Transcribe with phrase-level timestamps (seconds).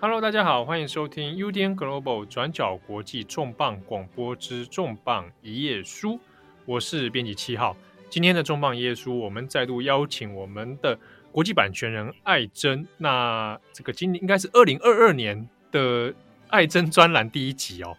[0.00, 6.20] Hello，大家好，欢迎收听 UDN Global 转角国际重磅广播之重磅一页书，
[6.64, 7.76] 我是编辑七号。
[8.08, 10.96] 今天的重磅一页书，我们再度邀请我们的
[11.32, 12.86] 国际版权人艾珍。
[12.96, 16.14] 那这个今年应该是二零二二年的
[16.46, 17.96] 艾珍专栏第一集哦。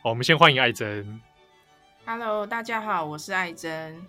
[0.00, 1.20] 好，我们先欢迎艾珍。
[2.06, 4.00] Hello，大家好，我是艾珍。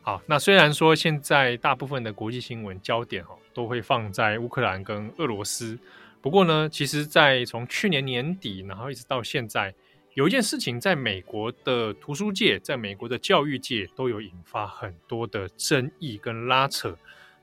[0.00, 5.78] 好，那虽然说现在大部分的国际新闻焦点哦都会放在乌克兰跟俄罗斯。
[6.24, 9.74] 不过呢，其实，在从去年年底，然后一直到现在，
[10.14, 16.96] 有一件事情，在美国的图书界，在美国的教育界，都有引发很多的争议跟拉扯，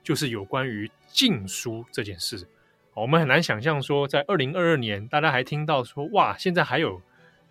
[0.03, 2.47] 就是有关于禁书这件事。
[2.95, 6.99] 我们很难想象说，在二零二二年，大家还听到说，哇，现在还有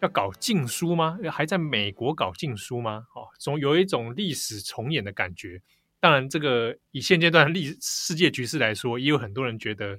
[0.00, 1.16] 要搞禁书吗？
[1.30, 3.06] 还在美国搞禁书吗？
[3.14, 5.62] 哦，总有一种历史重演的感觉。
[6.00, 9.96] 当然，这个以现阶段历世界局势来说，也有很多人觉得。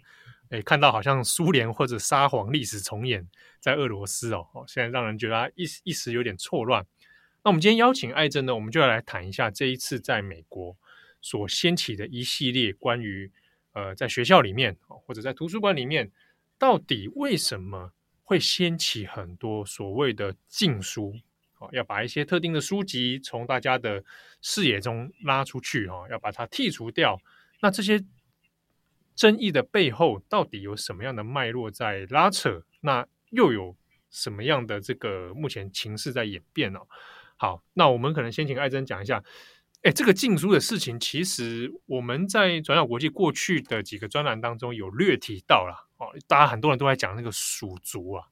[0.51, 3.25] 诶，看到好像苏联或者沙皇历史重演
[3.61, 6.85] 在俄罗斯哦，哦现在让人觉得一一时有点错乱。
[7.41, 10.75] 那我们今天邀请艾蓁呢，我们就要来谈一下这一次在美国
[11.21, 13.31] 所掀起的一系列关于
[13.71, 16.11] 呃，在学校里面或者在图书馆里面，
[16.59, 21.15] 到底为什么会掀起很多所谓的禁书？
[21.59, 24.03] 哦，要把一些特定的书籍从大家的
[24.41, 27.17] 视野中拉出去哦，要把它剔除掉。
[27.61, 28.03] 那这些。
[29.21, 32.63] 争议的背后到底有什么样的脉络在拉扯？
[32.79, 33.75] 那又有
[34.09, 36.79] 什么样的这个目前情势在演变呢？
[37.37, 39.23] 好，那我们可能先请艾珍讲一下。
[39.83, 46.17] 哎，这个禁书的事情，其实我们在转角国际过去的几个专栏当中有略提到了哦。
[46.27, 48.25] 大家很多人都在讲那个鼠族啊。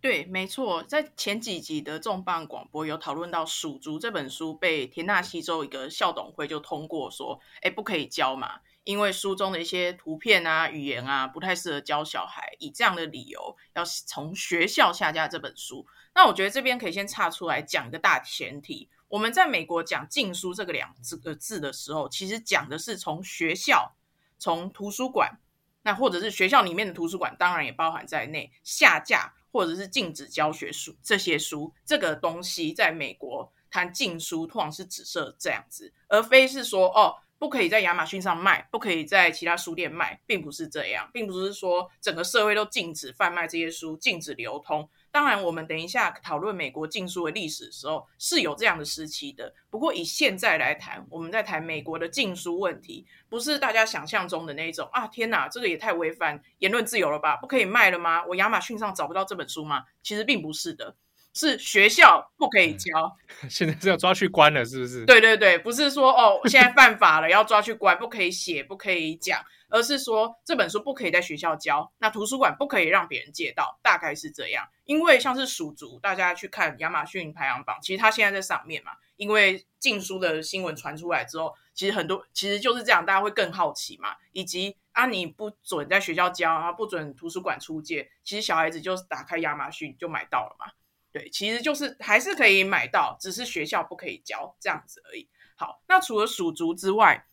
[0.00, 8.60] 对，没错，在前几集的重磅广播有讨论到《鼠族》这本书被田纳西州一个校董会就通过说，哎，不可以教嘛。
[8.84, 15.86] 因为书中的一些图片啊、语言啊，不太适合教小孩，以这样的理由要从学校下架这本书。
[16.14, 23.96] 那我觉得这边可以先岔出来讲一个大前提：我们在美国讲禁书这个两个字的时候，其实讲的是从学校、
[24.38, 25.40] 从图书馆，
[25.82, 37.16] 那或者是学校里面的图书馆，当然也包含在内，下架或者是禁止教学书这些书，这个东西在美国谈禁书，通常是指涉这样子，而非是说哦。
[37.38, 44.88] 不可以在亚马逊上卖，不可以在其他书店卖，并不是这样，并不是说整个社会都禁止贩卖这些书，禁止流通。
[45.10, 49.54] 当然，我们等一下讨论美国禁书的历史的时候是有这样的时期的。
[49.70, 55.06] 不过以现在来谈，我们在谈美国的禁书问题，不是大家想象中的那种啊！
[55.06, 57.36] 天哪，这个也太违反言论自由了吧？
[57.36, 58.24] 不可以卖了吗？
[58.26, 59.84] 我亚马逊上找不到这本书吗？
[60.02, 60.96] 其实并不是的。
[61.34, 65.04] 是学校不可以教，嗯， 现在是要抓去关了，是不是？
[65.04, 74.64] 对对对，不是说哦，现在犯法了要抓去关，不可以写，不可以讲，而是说这本书不可以在学校教，那图书馆不可以让别人借到，大概是这样。
[74.84, 78.92] 因为像是鼠族，大家去看亚马逊排行榜，其实它现在在上面嘛。
[79.16, 84.16] 因为禁书的新闻传出来之后，其实很多其实就是这样，大家会更好奇嘛。
[84.32, 90.66] 以及啊，你不准在学校教啊，不准图书馆出借，其实小孩子就打开亚马逊就买到了嘛。
[91.14, 95.28] 对，其实就是还是可以买到，只是学校不可以教这样子而已。
[95.54, 97.28] 好，那除了鼠族之外，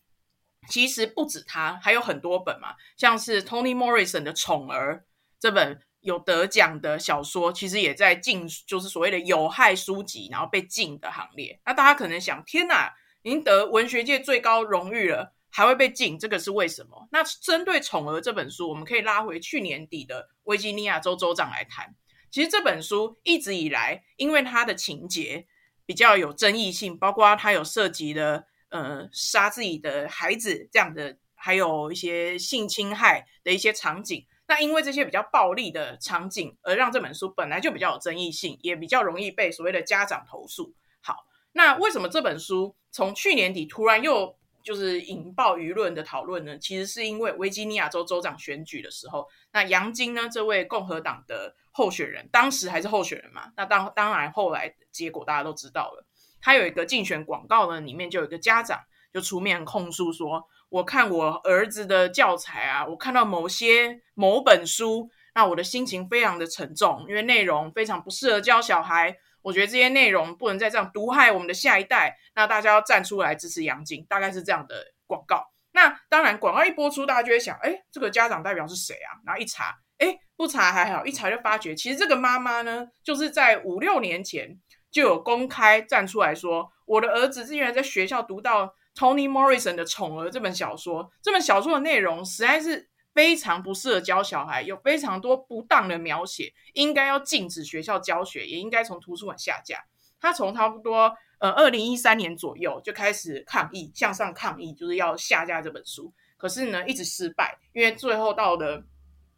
[0.69, 4.97] 其实不止它，还有很多本嘛，像是 Toni Morrison 的《宠儿》
[5.39, 11.59] 这本有得奖的小说，其实也在禁，就是所谓的有害书籍，然后被禁的行列。
[11.65, 12.93] 那大家可能想，天哪，
[13.23, 17.07] 已经得文学界最高荣誉了，还会被禁，这个是为什么？
[17.11, 21.95] 那针对《宠儿》这本书，我们可以拉回去年底的维吉尼亚州州长来谈。
[22.31, 25.45] 其实这本书一直以来，因为它的情节
[25.85, 34.25] 比较有争议性，包括它有涉及的呃杀自己的孩子这样的，还有一些性侵害的一些场景。
[34.47, 40.73] 那因为这些比较暴力的场景，而让这本书本来就比较有争议性，也比较容易被所谓的家长投诉。
[41.01, 46.57] 好，那为什么这本书从去年底突然又就是引爆舆论的讨论呢？
[46.57, 51.55] 其实是因为维吉尼亚州州长选举的时候，那杨金呢这位共和党的。
[51.73, 56.05] 候选人当时还是候选人嘛，那当当然后来结果大家都知道了。
[56.41, 58.77] 他有一个竞选广告呢，里面就有一个家长
[59.13, 69.17] 就出面控诉说：“我看我儿子的教材啊，我看到某些某本书，那我的心情非常的沉重，因为内容非常不适合教小孩。
[69.41, 72.17] 我觉得这些内容不能再这样毒害我们的下一代。
[72.35, 74.75] 那大家要站出来支持杨金，大概是这样的
[75.07, 75.45] 广告。
[75.71, 79.19] 那当然广告一播出，大家就会想：哎，这个家长代表是谁啊？
[79.25, 84.59] 然后一查。”哎，不查还好，一查就发觉，其实这个妈妈呢，就是在五六年前
[84.89, 99.85] 就有公开站出来说，我的儿子竟然在学校读到 Toni Morrison 的《宠儿》这本小说，这本小说的内容实在是非常不适合教小孩，有非常多不当的描写，应该要禁止学校教学，也应该从图书馆下架。
[100.19, 106.13] 他从差不多呃二零一三年左右就开始抗议，向上抗议，就是要下架这本书。
[106.37, 108.83] 可是呢，一直失败，因为最后到了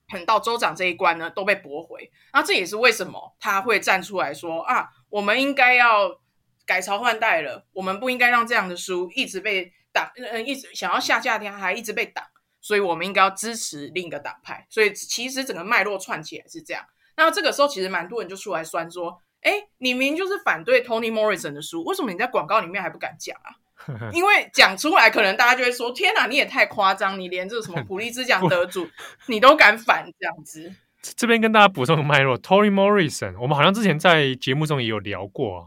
[0.09, 2.11] 很到州长这一关呢，都被驳回。
[2.33, 6.19] 那这也是为什么他会站出来说啊，我们应该要
[6.65, 12.25] 改朝换代了，我们不应该让这样的书一直被挡，呃，一直想要下架，他还一直被挡，
[12.63, 14.65] 所以我们应该要支持另一个党派。
[14.71, 16.83] 所以其实整个脉络串起来是这样。
[17.15, 19.21] 那这个时候其实蛮多人就出来酸说。
[19.43, 23.51] 哎，你明明就是反对 Tony Morrison 的书，为什么你在广告里面还不敢讲啊？
[24.13, 27.19] 因为讲出来，可能大家就会说：“天哪，你也太夸张！
[27.19, 28.87] 你连这个什么普利兹奖 得主，
[29.27, 30.73] 你都敢反这样子。”
[31.17, 35.65] 这边跟大家补充个脉络：Tony Morrison，我们好像之前在节目中也有聊过啊。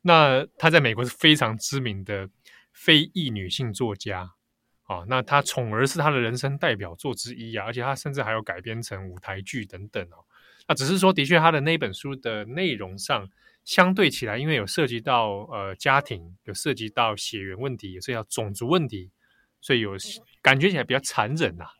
[0.00, 2.30] 那他在美国是非常知名的
[2.72, 4.30] 非裔女性作家
[4.94, 5.04] 啊。
[5.08, 10.24] 那他《宠儿》是他的人生代表作之一啊，而且他甚至还有改编成舞台剧等等哦。
[10.68, 13.28] 那只是说，的确，他的那本书的内容上，
[13.64, 19.10] 相对起来，因为有涉及到呃家庭，有涉及到血缘问题，有涉及到种族问题，
[19.60, 19.96] 所以有
[20.42, 21.70] 感觉起来比较残忍呐、啊。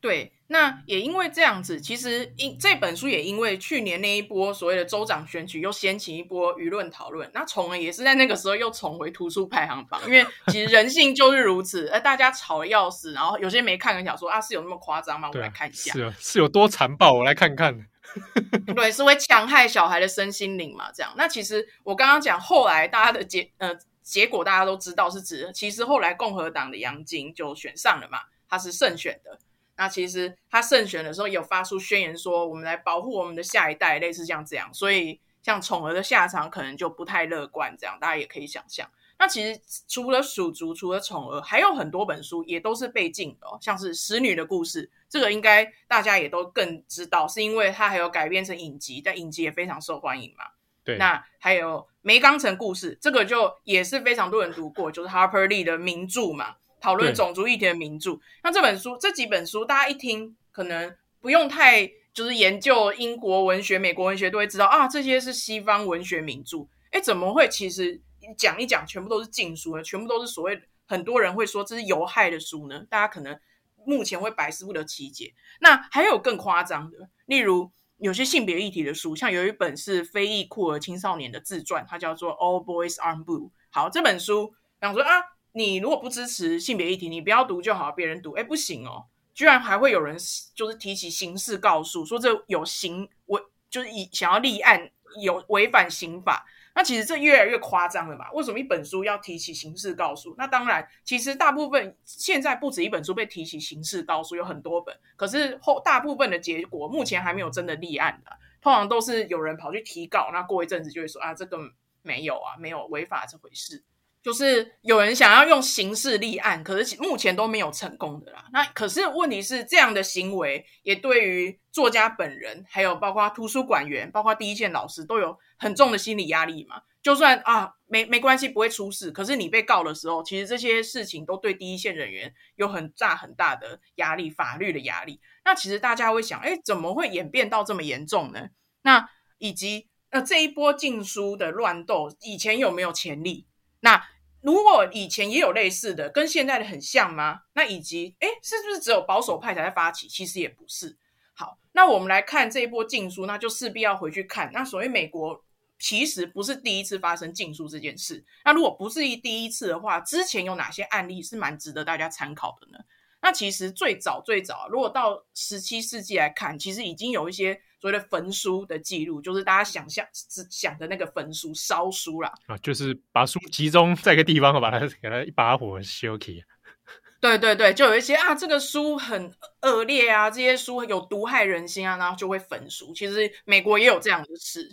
[0.00, 7.28] 对，那也因为这样子，其实因这本书也因为去年那一波所谓的州长选举，又掀起一波舆论讨论。
[7.34, 15.28] 那从而也是在那个时候又重回图书排行榜，因为其实人性就是如此，而 大家吵得要死，然后有些没看，的想说啊，是有那么夸张吗？
[15.34, 17.86] 我来看一下，是是有多残暴，我来看看。
[18.72, 20.92] 对，是会强害小孩的身心灵嘛？
[20.94, 21.12] 这样。
[21.16, 29.36] 那其实我刚刚讲，后来大家的结呃结果大家都知道是指，其实后来共和党的杨晶就选上了嘛，他是胜选的。
[29.76, 34.72] 那其实他胜选的时候有发出宣言说，我们来保护我们的下一代，类似像这样。
[34.72, 38.90] 所以像宠儿的下场可能就不太乐观，这样大家也可以想象。
[39.18, 39.58] 那其实
[39.88, 50.44] 除了鼠族，除了宠儿，还有很多本书也都是被禁的哦，像是使女的故事，这个应该大家也都更知道，是因为它还有改编成影集，但影集也非常受欢迎嘛。
[50.84, 50.98] 对。
[50.98, 56.56] 那还有梅冈城故事，这个就也是非常多人读过，就是 Harper Lee 的名著嘛。
[56.86, 61.84] 讨论种族议题的名著，那这本书这几本书，大家一听可能不用太
[62.14, 66.68] 就是研究英国文学、美国文学，都会知道啊，这些是西方文学名著。
[66.92, 67.48] 诶，怎么会？
[67.48, 68.00] 其实
[68.38, 69.82] 讲一讲，全部都是禁书呢？
[69.82, 72.86] 全部都是所谓很多人会说这是有害的书呢？
[72.88, 73.36] 大家可能
[73.84, 75.34] 目前会百思不得其解。
[75.58, 83.48] 那还有更夸张的，例如有些性别议题的书，像有一本是非裔酷儿青少年的自传，它叫做《All Boys Aren't Blue》。
[83.70, 85.34] 好，这本书讲说啊。
[85.56, 90.14] 你如果不支持性别议题，你不要读就好，别人读，哎，不行哦，居然还会有人
[90.54, 94.90] 就是提起刑事告诉，说这有刑违，就是以想要立案
[95.22, 96.44] 有违反刑法，
[96.74, 98.30] 那其实这越来越夸张了嘛？
[98.32, 100.34] 为什么一本书要提起刑事告诉？
[100.36, 108.30] 那当然，其实大部分现在不止一本书被提起刑事告诉，有很多本，可是后大部分的结果目前还没有真的立案的，
[108.60, 111.58] 通常都是有人跑去提告，那过一阵子就会说啊，这个
[112.02, 113.82] 没有啊，没有违法这回事。
[114.26, 118.46] 就是有人想要用刑事立案，可是目前都没有成功的啦。
[118.52, 126.82] 那可是问题是，这样的行为也对于作家本人，还有包括图书馆员、包括第一线老师都有很重的心理压力嘛。
[127.00, 129.12] 就算啊，没没关系，不会出事。
[129.12, 135.20] 可是你被告的时候，其实这些事情都对第一线人员有很大很大的压力，法律的压力。
[135.44, 138.48] 那其实大家会想，哎，怎么会演变到这么严重呢？
[138.82, 139.08] 那
[139.38, 143.46] 以及那这一波禁书的乱斗，以前有没有潜力？
[143.80, 144.02] 那
[144.46, 147.40] 如果以前也有类似的，跟现在的很像吗？
[147.54, 150.06] 那以及，哎，是不是只有保守派才在发起？
[150.06, 150.96] 其实也不是。
[151.34, 154.48] 好，那我们来看这一波禁书，那就势必要回去看。
[154.52, 155.42] 那所谓美国
[155.80, 158.24] 其实不是第一次发生禁书这件事。
[158.44, 162.78] 那如果不是一第一次的话，之前有哪些案例是蛮值得大家参考的呢？
[163.26, 167.60] 那其实最早最早，如果到十七世纪来看，其实已经有一些。
[167.78, 176.42] 所谓的焚书的记录，就是大家想象只想的那个焚书烧书啦，啊，就是把书集中在一个地方，把它给它一把火烧起。
[177.20, 179.30] 对对对，就有一些啊，这个书很
[179.60, 182.94] 恶劣啊，这些书有毒害人心啊，然后就会焚书。
[182.94, 184.68] 其实美国也有这样的事。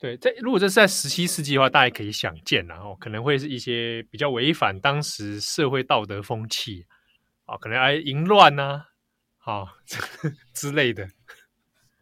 [0.00, 6.84] 对，在如果这是在十七世纪的话，大家可以想见，然后可能会是一些比较违反当时社会道德风气
[7.54, 8.86] 啊，可能哎淫乱呐，
[9.38, 9.74] 啊
[10.52, 11.08] 之类的。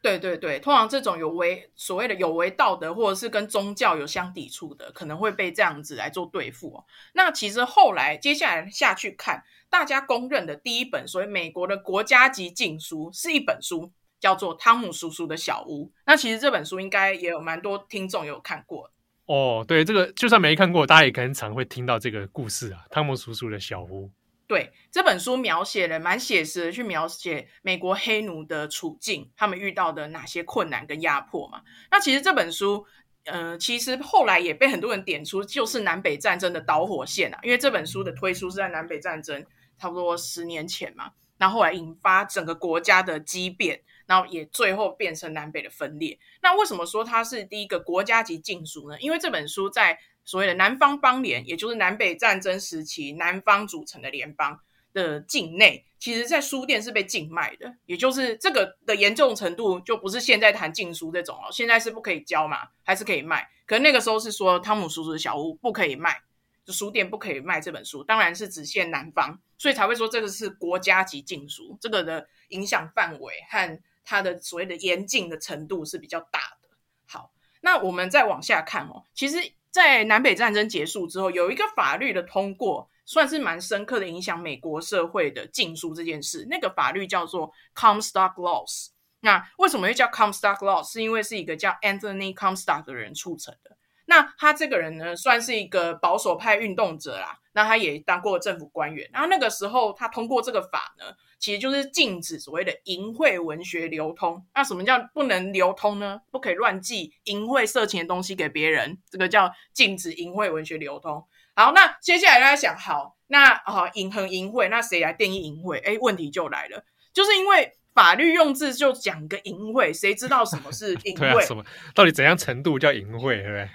[0.00, 6.84] 对对对，通常这种有违所谓的有违道德，或者是跟宗教有相抵触的，可能会被这样子来做对付哦。
[7.12, 15.86] 那其实后来接下来下去看，大家公认的第一本所谓美国的国家级禁书，是一本书，叫做《汤姆叔叔的小屋》。
[16.06, 18.90] 那其实这本书应该也有蛮多听众有看过
[19.26, 19.64] 哦。
[19.68, 24.06] 对，这个就算没看过，大家也可能常会听到这个故事啊，《汤姆叔叔的小屋》。
[24.52, 31.62] 对，这本书描写了蛮写实的，去描写美国黑奴的处境，他们遇到的哪些困难跟压迫嘛。
[31.90, 32.84] 那其实这本书，
[33.24, 37.40] 呃，其实后来也被很多人点出，就是南北战争的导火线啊。
[37.42, 39.42] 因为这本书的推出是在南北战争
[39.78, 46.18] 差不多十年前嘛，然后后来引发整个国家的激变，然后也最后变成南北的分裂。
[46.42, 49.00] 那为什么说它是第一个国家级禁书呢？
[49.00, 54.60] 因为这本书在所谓的南方邦联，也就是南北战争时期南方组成的联邦
[54.92, 63.48] 的境内，其实在书店是被禁卖的，也就是这个的严重程度，就不是现在谈禁书这种哦，现在是不可以交嘛，还是可以卖？
[63.66, 66.22] 可是那个时候是说汤姆叔叔的小屋不可以卖，
[66.64, 76.68] 就书店不可以卖这本书，当然是只限南方，所以才会说这个是国家级禁书，这个的影响范围和它的所谓的严禁的程度是比较大的。
[77.06, 79.52] 好，那我们再往下看哦，其实。
[79.72, 86.46] 在南北战争结束之后，有一个法律的通过，算是蛮深刻的影响美国社会的禁书这件事。
[86.50, 88.88] 那个法律叫做 Comstock Laws。
[89.20, 90.92] 那为什么会叫 Comstock Laws？
[90.92, 93.78] 是因为是一个叫 Anthony Comstock 的人促成的。
[94.14, 97.38] 那他这个人呢，算是一个保守派运动者啦。
[97.54, 99.08] 那他也当过政府官员。
[99.10, 101.06] 然后那个时候他通过这个法呢，
[101.38, 104.44] 其实就是禁止所谓的淫秽文学流通。
[104.54, 106.20] 那什么叫不能流通呢？
[106.30, 111.26] 不可以乱寄淫秽色情的东西给别人，这个叫禁止淫秽文学流通。
[111.56, 115.82] 好，那接下来大家想，好，那啊，淫很淫秽，那谁来定义淫秽？
[115.82, 121.38] 哎，问题就来了，就是因为法律用字就讲个淫秽，谁知道什么是 淫秽？
[121.38, 121.64] 啊、什么？
[121.94, 123.42] 到底怎样程度叫淫秽？
[123.42, 123.68] 对不对？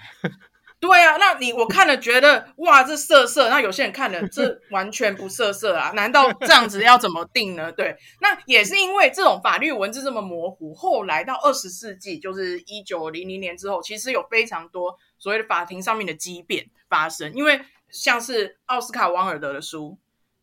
[0.80, 3.48] 对啊，那你我看了觉得哇，这色色。
[3.48, 5.90] 那有些人看了这完全不色色啊？
[5.96, 7.72] 难道这样子要怎么定呢？
[7.72, 10.72] 对，那也是因为这种法律文字这么模糊。
[10.72, 17.32] 后来到二十世纪，就是一九零零年之后，其实有非常多所谓的法庭上面的激变发生。
[17.34, 17.60] 因为
[17.90, 19.98] 像是奥斯卡·王尔德的书，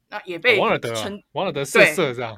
[0.10, 0.94] 那也被王尔德
[1.32, 2.36] 王尔德色色这样。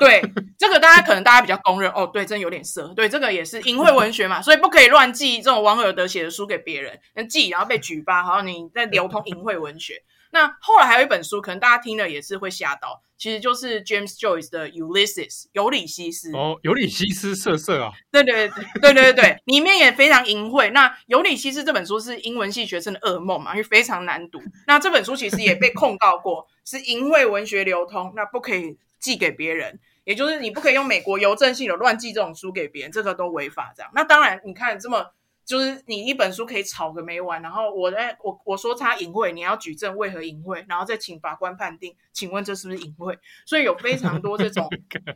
[0.00, 0.20] 对，
[0.58, 2.88] 这个大家可能大家比较公认哦，对，真有点色。
[2.96, 10.02] 对，这个也是淫秽文学嘛，所以不可以乱寄这种王尔德写的书给别人，那寄然后被举报，好像你在流通淫秽文学。
[10.32, 16.32] 那后来还有一本书，可能大家听了也是会吓到，其实就是 James Joyce 的《Ulysses》尤里西斯。
[16.32, 17.90] 哦，尤里西斯色色啊！
[18.12, 20.70] 对对对对对对对，里面也非常淫秽。
[20.70, 24.40] 那尤里西斯这本书是英文系学生的噩梦嘛，因为非常难读。
[24.68, 29.80] 那这本书其实也被控告过是淫秽文学流通，那不可以寄给别人。
[30.04, 33.72] 也就是你不可以用美国邮政系统乱寄这种书给别人，这个都违法。
[33.76, 35.12] 这样，那当然，你看这么，
[35.44, 43.18] 就是你一本书可以吵个没完，然后我在我我说他淫秽，你要举证为何淫秽，然后再请法官判定，请问这是不是淫秽？
[43.44, 44.68] 所以有非常多这种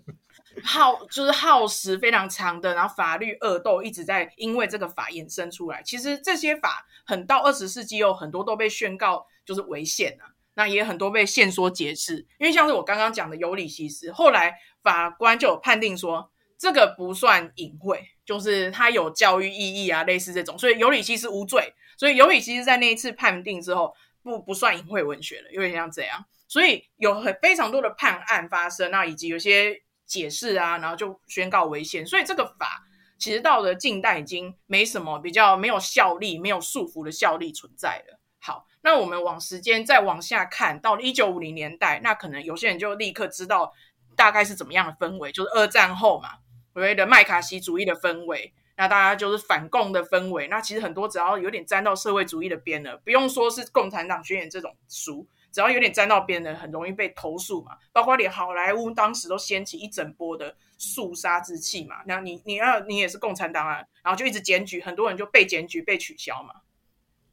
[0.63, 5.83] 耗，就是耗时非常长的，然后法律恶斗一直在因为这个法衍生出来。
[5.83, 10.31] 其实这些法很到二十世纪有很多都被宣告就是违宪啊。
[10.57, 21.75] 那也很多被限缩解释，因为像是我刚刚讲的尤里西斯，后来法官就有判定说这个不算隐晦，就是它有教育意义啊，类似这种，所以尤里西斯无罪。
[21.97, 26.25] 所以尤里西斯在那一次判定之后，不不算淫秽文学了，有点像这样。
[26.47, 32.07] 所以有很非常多的判案发生，那以及有些解释啊，然后就宣告违宪。
[32.07, 32.85] 所以这个法
[33.19, 38.21] 其实到了近代已经没什么比较没有效力、没有束缚的效力存在了。
[38.39, 38.67] 好。
[38.87, 43.73] 那我们往时间再往下看，到了一九五零年代，那可能有些人就立刻知道
[44.17, 46.31] 大概是怎么样的氛围，就是二战后嘛，
[46.73, 50.49] 所谓的麦卡锡主义的氛围，那大家就是反共的氛围。
[50.49, 57.77] 那其实很多只要有点沾到社会主义的边了，不用说是共产党宣言这种书，只要有点沾到边的，很容易被投诉嘛。
[57.93, 61.97] 包括连好莱坞当时都掀起一整波的肃杀之气嘛。
[62.07, 66.55] 那你你要你也是共产党啊，然后就一直检举，很多人就被检举被取消嘛。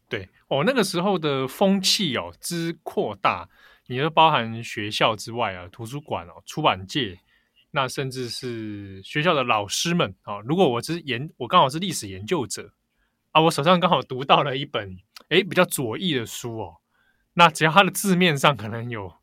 [0.08, 3.48] 对哦，那个时候的风气哦之扩大，
[3.88, 7.20] 你就包含学校之外啊，图书馆哦，出版界，
[7.72, 12.74] 那甚至是学校的老师们啊、如果我是研，我刚好是历史研究者
[13.32, 14.98] 啊，我手上刚好读到了一本
[15.30, 16.78] 诶比较左翼的书哦，
[17.34, 19.14] 那只要它的字面上可能有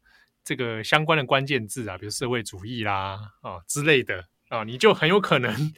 [0.44, 5.74] 这个相关的关键字啊，比如社会主义啦啊之类的啊，你就很有可能。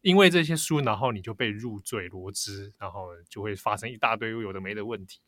[0.00, 5.18] 因为这些书，然后你就被入罪罗织，然后就会发生一大堆有的没的问题。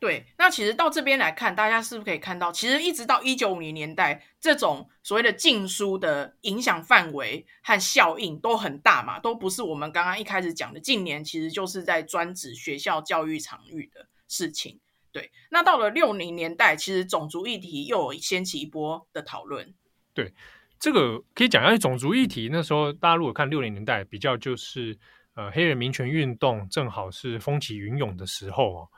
[0.00, 10.78] 对，那其实到这边来看，大家是不是可以看到，其实一直到一九五零年代，这种所谓的禁书的影响范围和效应都很大嘛，都不是我们刚刚一开始讲的。
[10.78, 14.78] 近年其实就是在专指学校教育场域的事情。
[15.10, 19.74] 对，那到了六零年代，其实种族议题又有掀起一波的讨论。
[20.14, 20.32] 对。
[20.80, 22.48] 这个可以讲一下种族议题。
[22.52, 24.96] 那时候大家如果看六零年代，比较就是
[25.34, 28.88] 呃黑人民权运动正好是风起云涌的时候哦。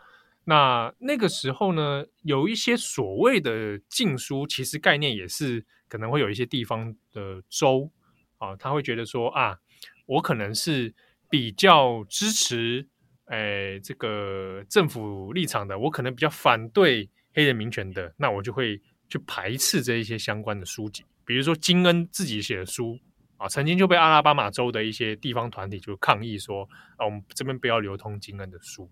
[0.45, 7.91] 那那个时候呢，有一些所谓的禁书，其实概念也是可能会有一些地方的州
[8.39, 9.59] 啊，他会觉得说啊，
[10.07, 10.93] 我可能是
[11.29, 12.89] 比较支持
[13.27, 22.99] 诶、哎、这个政府立场的，我可能比较反对黑人民权的，那我就会去排斥这一些相关的书籍，比如说金恩自己写的书
[23.37, 28.91] 啊，曾经就被阿拉巴马州的一些地方团体就抗议说啊，我们这边不要流通金恩的书。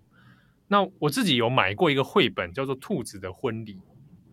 [0.69, 3.75] 那我自己有买过一个绘本，叫做《兔子的婚礼》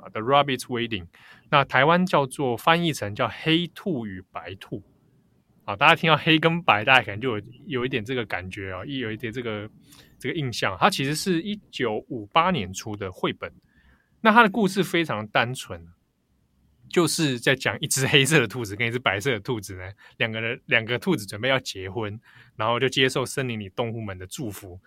[0.03, 1.03] 啊，《The Rabbit's Wedding》。
[1.49, 4.79] 那台湾叫做翻译成叫《黑兔与白兔》
[5.63, 5.75] 啊。
[5.75, 9.69] 大家听到黑跟白，大家可能就有有一点这个感觉啊，一有一点这个
[10.19, 10.77] 这个印象。
[10.77, 13.51] 它其实是一九五八年出的绘本。
[14.19, 15.87] 那它的故事非常单纯，
[16.89, 22.19] 就是在讲一只黑色的兔子跟一只白色的兔子呢，两个人两个兔子准备要结婚，
[22.57, 24.81] 然后就接受森林里动物们的祝福。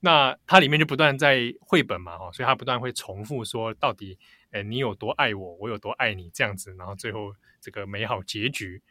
[0.00, 4.18] 那它里面就不断在绘本嘛，哈，所以它不断会重复说，到底，
[4.50, 8.82] 诶，你有多爱我，我有多爱你，这样子，然后最后这个美好结局，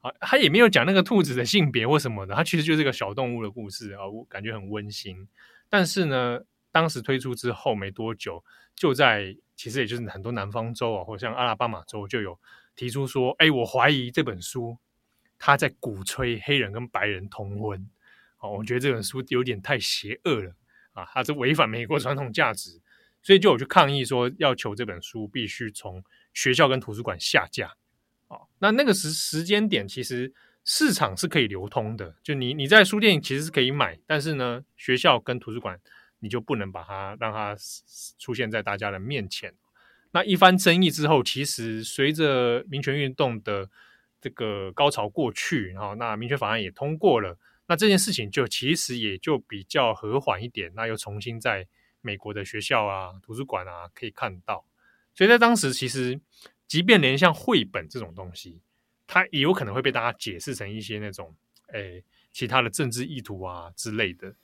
[0.00, 5.28] 啊，他也没有讲那个兔子的性别或什么的，它其实就是一个小动物的故事啊，我感觉很温馨。
[5.68, 6.40] 但是呢，
[6.72, 8.42] 当时推出之后没多久，
[8.74, 12.38] 就在其实也就是很多南方州啊，或者像阿拉巴马州就有
[12.74, 14.76] 提出说，哎，我怀疑这本书
[15.38, 17.86] 他在鼓吹黑人跟白人通婚。
[18.50, 20.54] 我觉得这本书有点太邪恶了
[20.92, 21.04] 啊！
[21.12, 22.80] 它是违反美国传统价值，
[23.22, 27.74] 所以就有去抗议说，要求这本书必须从学校跟图书馆下架。
[28.28, 30.32] 哦，那那个时时间点，其实
[30.64, 35.78] 市场是可以流通的，就你你在书店其实是可以买，但是呢，学校跟图书馆
[36.20, 37.56] 你就不能把它让它
[38.18, 39.54] 出现在大家的面前。
[40.12, 43.68] 那一番争议之后，其实随着民权运动的
[44.20, 47.38] 这个高潮过去，然后那民权法案也通过了。
[47.66, 51.66] 那这件事情就其实也就比较和缓一点，那又重新在
[52.00, 54.66] 美国的学校啊、图书馆啊可以看到，
[55.14, 56.20] 所以在当时其实，
[56.66, 58.60] 即便连像绘本这种东西，
[59.06, 61.34] 它也有可能会被大家解释成一些那种
[61.72, 64.34] 诶其他的政治意图啊之类的。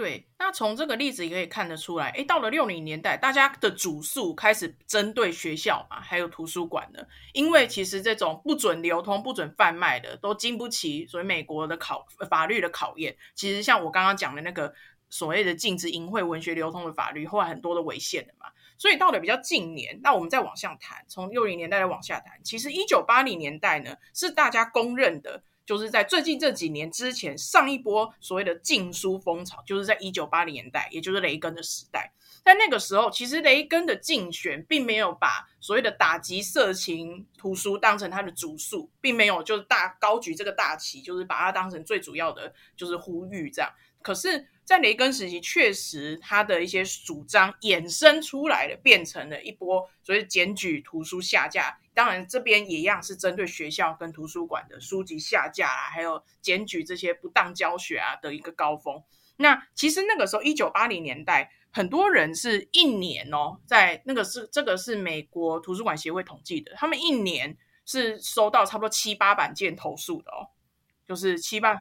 [0.00, 13.14] 对，那从这个例子也可以看得出来，诶，到了六零年代，大家的主诉开始针对学校嘛，还有图书馆了，因为其实这种不准流通、不准贩卖的，都经不起所谓美国的考法律的考验。
[13.34, 14.72] 其实像我刚刚讲的那个
[15.10, 18.46] 所谓的禁止淫秽文学流通的法律，后来很多都违宪的嘛。
[18.78, 25.42] 所以到了比较近年，那我们再往下谈，从六零年代再往下谈，其实一九八零年代呢，是大家公认的。
[25.70, 32.12] 就是在最近这几年之前，上一波所谓的禁书风潮，就是在一九八零年代，也就是雷根的时代。
[32.42, 43.70] 但那个时候，其实雷根的竞选并没有把所谓的打击色情图书当成他的主诉，并没有就是大高举这个大旗，就是把它当成最主要的就是呼吁这样。
[44.02, 51.76] 可是，在雷根时期，确实他的一些主张衍生出来了，变成了一波所谓检举图书下架。
[51.92, 59.02] 当然，这边也一样是针对学校跟图书馆的书籍下架啊，还有检举这些不当教学啊的一个高峰。
[59.38, 70.46] 那其实那个时候，一九八零年代，很多人是一年哦，在那个是这个是美国图书馆协会统计的，他们一年是收到差不多七八百件投诉的哦，
[71.04, 71.76] 就是七八。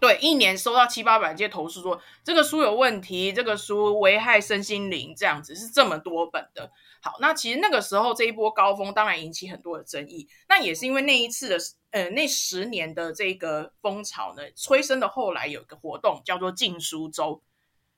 [0.00, 6.70] 对，一年收到七八百件投诉，说这个书有问题，这个书危害身心灵，这样子是这么多本的。
[7.00, 10.28] 好，那其实那个时候这一波高峰，当然引起很多的争议。
[10.48, 11.58] 那也是因为那一次的，
[11.90, 17.42] 呃，那十年的这个风潮呢，催生的后来有一个活动叫做禁书周。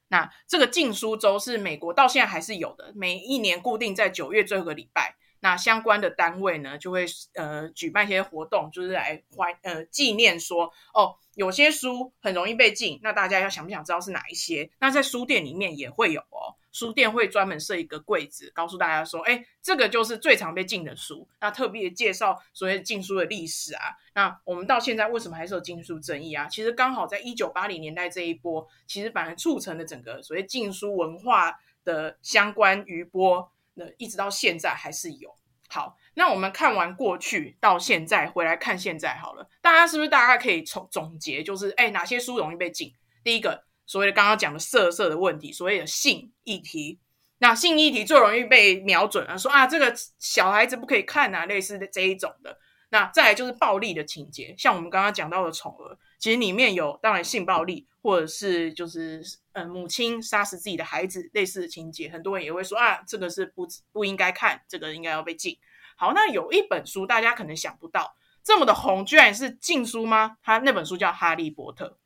[0.08, 5.16] 那这个禁书周是美国到现在还是有的，每一年固定在九月最后一个礼拜。
[5.46, 14.68] 那相关的单位呢，就会呃举办一些活动，就是来怀呃纪念说哦，有些书很容易被禁，那大家要想不想知道是哪一些？
[14.80, 21.28] 那在书店里面也会有哦，书店会专门设一个柜子，告诉大家说，哎，这个就是最常被禁的书。
[21.40, 23.94] 那特别介绍所谓禁书的历史啊。
[24.16, 26.48] 那我们到现在为什么还是有禁书争议啊？
[26.48, 33.52] 其实刚好在一九八零年代这一波，其实反而促成了整个所谓禁书文化的相关余波。
[33.76, 35.30] 那一直到现在还是有。
[35.68, 39.48] 好，那我们看完过去到现在，回来看现在好了。
[39.60, 42.92] 大家是不是大概可以从总结，就是哎，哪些书容易被禁？
[43.24, 47.00] 第一个，所谓的刚刚讲的色色的问题，所谓的性议题。
[47.38, 52.56] 那性议题最容易被瞄准了，说啊，这个小孩子不可以看啊，类似的这一种的。
[52.90, 65.56] 那再来就是暴力的情节，像我们刚刚讲到的宠儿，其实里面有当然性暴力，或者是就是呃母亲杀死自己的孩子类似的情节，很多人也会说啊，这个是不不应该看，这个应该要被禁。
[65.96, 70.36] 好，那有一本书大家可能想不到，这么的红，居然是禁书吗？
[70.42, 71.98] 他那本书叫《哈利波特》。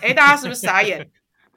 [0.00, 1.00] 哎，大家是不是傻眼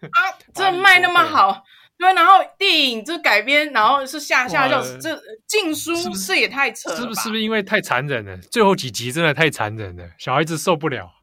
[0.02, 0.20] 啊？
[0.54, 1.63] 这卖那么好，
[1.98, 7.22] 对，然后电影这改编，然后是下下叫这禁书，是也太扯了是不是？
[7.22, 8.38] 是不是因为太残忍了？
[8.52, 11.16] 最后几集真的太残忍了，小孩子受不了。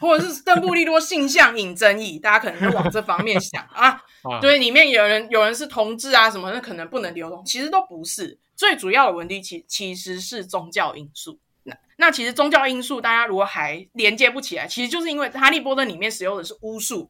[0.00, 4.02] 或者是邓布利多性向引争议，大家可能会往这方面想啊。
[4.40, 7.44] 对，里面有人有人是同志啊什么，那可能不能流动。
[7.44, 11.38] 其实都不是，最主要的问题其其实是宗教因素。
[11.62, 17.08] 那那其实宗教因素，大家如果还连接不起来，其实就是因为哈利波特里面使用的是巫术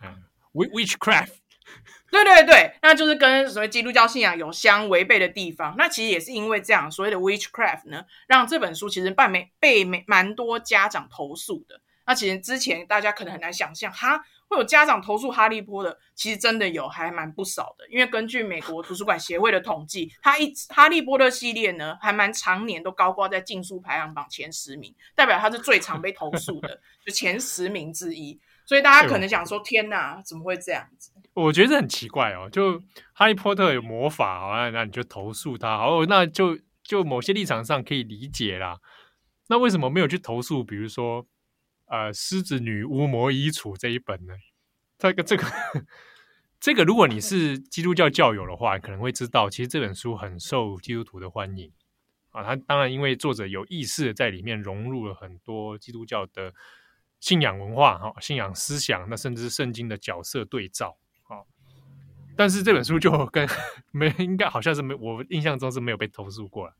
[0.52, 1.30] ，witchcraft。
[2.10, 5.76] 对对对，那就是跟所谓基督教信仰有相违背的地方。
[5.78, 11.80] 那其实也是因为这样，所谓的 witchcraft 呢，让这本书其实被没被没蛮多家长投诉的。
[12.10, 17.88] 那其实之前大家可能很难想象，哈，会有家长投诉哈利波特，其实真的有，还蛮不少的。
[17.88, 28.40] 因为根据美国图书馆协会的统计，它一哈利波特系列呢，还蛮常年都高挂在禁书排行榜前十名，代表它是最常被投诉的，就前十名之一。
[28.66, 31.12] 所以大家可能想说，天哪，怎么会这样子？
[31.34, 38.80] 我觉得这很奇怪哦，就哈利波特有魔法啊，那你就投诉他，哦，那就就某些立场上可以理解啦。
[39.46, 40.64] 那为什么没有去投诉？
[40.64, 41.24] 比如说。
[41.90, 44.32] 呃，狮子女巫魔衣橱这一本呢，
[44.96, 45.44] 这个这个
[46.60, 51.72] 这个， 如果你是基督教教友的话，可能会知道，其实这本书很受基督徒的欢迎
[52.30, 52.44] 啊。
[52.44, 56.54] 他当然因为作者有意识的在里面融入了很多基督教的
[57.18, 61.42] 信仰文化哈、信仰思想，那甚至是圣经的角色对照啊。
[62.36, 63.48] 但是这本书就跟
[63.90, 66.76] 没应该好像是没，我印象中是没有被投诉过了。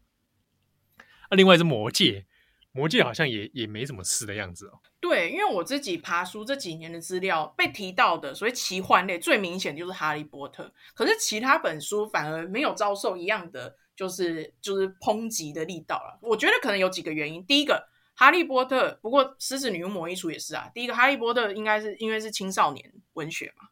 [1.30, 2.26] 那、啊、另外是魔戒。
[2.72, 4.78] 魔界好像也也没什么事的样子哦。
[5.00, 10.72] 对，因为我自己爬书这几年的资料被提到的，所谓奇幻类最明显就是哈利波特。
[10.94, 16.18] 可是其他本书反而没有遭受一样的，就是就是抨击的力道了。
[16.22, 17.44] 我觉得可能有几个原因。
[17.44, 20.70] 第一个，哈利波特，不过狮子女巫魔衣橱也是啊。
[20.74, 23.68] 第一个，哈利波特应该是因为是青少年文学嘛。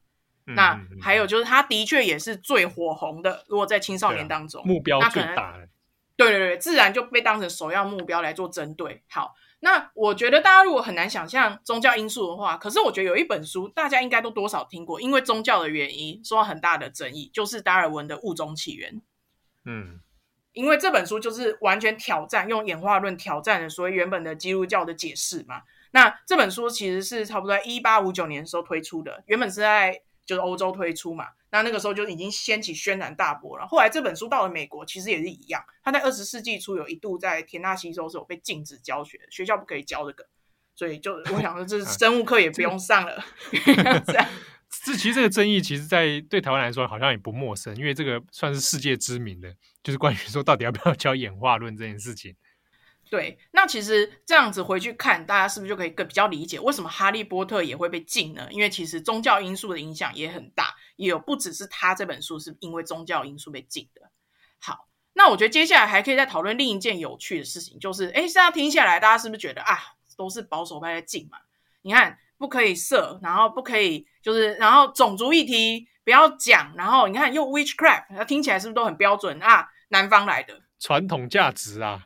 [0.47, 3.45] 嗯、那还有就是，他的确也是最火红的。
[3.49, 5.69] 如果在青少年当中，目标最大的。
[6.19, 9.05] 对对对，自然就被当成首要目标来做针对。
[9.09, 18.97] 好，那我觉得大家如果很难想象宗教因素的话，可是我觉得有一本书大家应该都多少听过，因为宗教的原因受到很大的争议，就是达尔文的《物种起源》。
[19.65, 20.01] 嗯，
[20.53, 25.63] 因为这本书就是完全挑战，用演化论挑战的所谓原本的基督教的解释嘛。
[25.93, 31.25] 那这本书其实是差不多在一八五九年的时候推出的，原本是在就是欧洲推出嘛。
[31.51, 33.67] 那那个时候就已经掀起轩然大波了。
[33.67, 35.65] 后来这本书到了美国，其实也是一样。
[35.83, 40.29] 它在二十世纪初有一度在田纳西州是有被禁止教学，学校不可以教这个。
[40.75, 43.25] 所以就我想说，这生物课也不用上了。
[44.85, 49.51] 这其实这个争议，其实，在对台湾来说好像也不陌生，因为这个算是世界知名的，
[49.83, 52.37] 就是关于说到底要不要教演化论这件事情。
[53.11, 58.47] 对，那其实这样子回去看，大家是不是就可以更比较理解为什么哈利波特也会被禁呢？
[58.51, 64.11] 因为其实宗教因素的影响也很大，也有不只是他这本书是因为宗教因素被禁的。
[64.59, 69.79] 好，那我觉得接下来还可以再讨论另一件有趣的事情，就是哎，这样听下来，大家是不是觉得啊，
[70.17, 71.39] 都是保守派在禁嘛？
[71.83, 79.71] 你看，不可以射，然后不可以就是，然后种族议题不要讲，然后你看用 witchcraft，那听起来是不是都很标准啊？
[79.89, 82.05] 南方来的传统价值啊。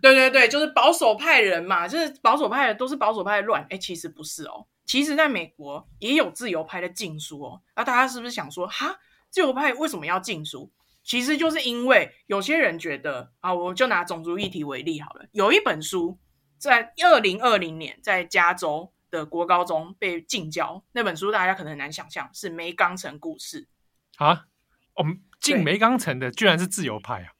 [0.00, 3.66] 对对对，就是保守派人嘛，就是保守派的都是保守派的乱。
[3.68, 7.62] 哎，其实不是哦，其实在美国也有自由派的禁书哦。
[7.76, 10.72] 那大家是不是想说，哈，自由派为什么要禁书？
[11.02, 15.26] 其实就是因为有些人觉得啊，我就拿种族议题为例好了。
[15.32, 16.16] 有一本书
[16.56, 23.66] 在二零二零年在加州的国高中被禁教，那本书大家可能很难想象，是《梅冈城故事》
[24.24, 24.46] 啊。
[24.94, 27.32] 我们禁梅冈城的居然是自由派啊！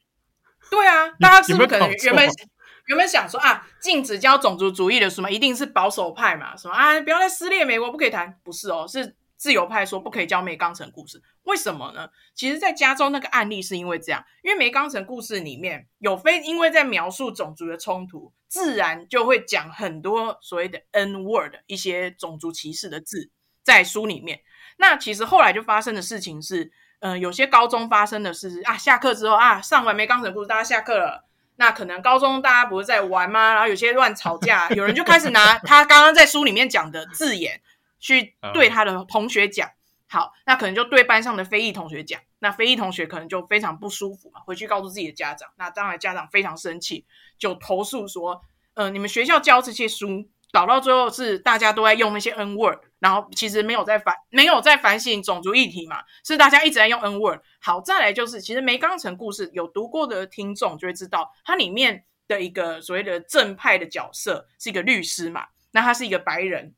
[0.73, 2.27] 对啊，大家是不是可能原本
[2.89, 6.57] 原本想说啊，禁止教种族主义的什么一定是保守派嘛？
[6.57, 8.41] 什么啊，不要再撕裂美国，不可以谈。
[8.43, 11.23] 不是哦，是自由派说不可以教梅冈城故事。
[11.43, 12.09] 为什么呢？
[12.35, 23.31] 其实，在加州那个案例是因为这样，因为梅冈城故事里面有非因为在描述种族的冲突，自然就会讲很多所谓的 N word 一些种族歧视的字
[23.63, 24.41] 在书里面。
[24.79, 26.73] 那其实后来就发生的事情是。
[27.03, 31.25] 嗯、呃，有些高中发生的是啊，下课之后啊，上完没钢琴故事，大家下课了，
[31.57, 33.53] 那可能高中大家不是在玩吗？
[33.53, 37.61] 然后有些乱吵架，有人就开始拿 他刚刚在书里面讲的字眼
[37.99, 39.69] 去对他的同学讲，
[40.09, 47.05] 好，那可能就对班上的非裔同学讲，那非裔同学可能就非常不舒服嘛，回去告诉自己的家长，那当然家长非常生气，
[47.39, 48.43] 就投诉说，
[48.75, 50.29] 呃，你们学校教这些书。
[50.53, 57.41] 搞到最后是大家都在用那些 N word，然后其实没有在反没有在反省种族议题嘛，是大家一直在用 N word。
[57.61, 66.77] 好，再来就是其实梅冈城故事有读过的听众就会知道，它里面的一个所谓的正派的角色是一个律师嘛，那他是一个白人，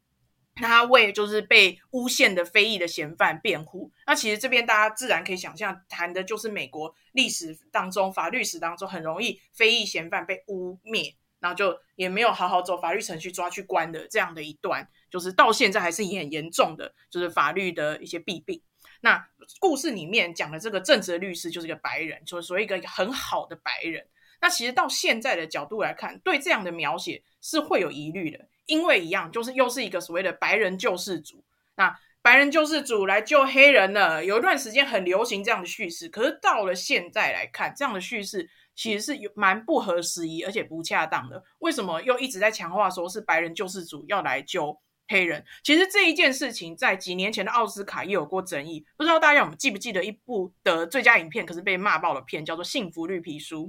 [0.55, 3.93] 他为就是被诬陷的非裔的嫌犯辩护。
[4.07, 18.63] 那其实这边大家自然可以想象，谈的就是美国历史当中、法律史当中很容易非裔嫌犯被污蔑，然后就也没有好好走法律程序抓去关的这样的一段，就是到现在还是很严重的，就是法律的一些弊病。
[19.03, 19.23] 那
[19.61, 24.07] 故事里面讲的这个正直的律师就是一个白人，就是说一个很好的白人。
[24.41, 28.49] 那其实到现在的角度来看，对这样的描写是会有疑虑的。
[28.65, 34.25] 因为一样，就是又是一个所谓的白人救世主，那白人救世主来救黑人了。
[34.25, 41.43] 有一段时间很流行这样的叙事，可是到了现在来看，这样的叙事其实是有蛮不合时宜，而且不恰当的。
[41.59, 45.45] 为什么又一直在强化说是白人救世主要来救黑人？
[45.63, 48.85] 其实这一件事情在几年前的奥斯卡也有过争议。
[48.97, 53.67] 不知道大家有记不记得一部的最佳影片，可是被骂爆的片，叫做《幸福绿皮书》。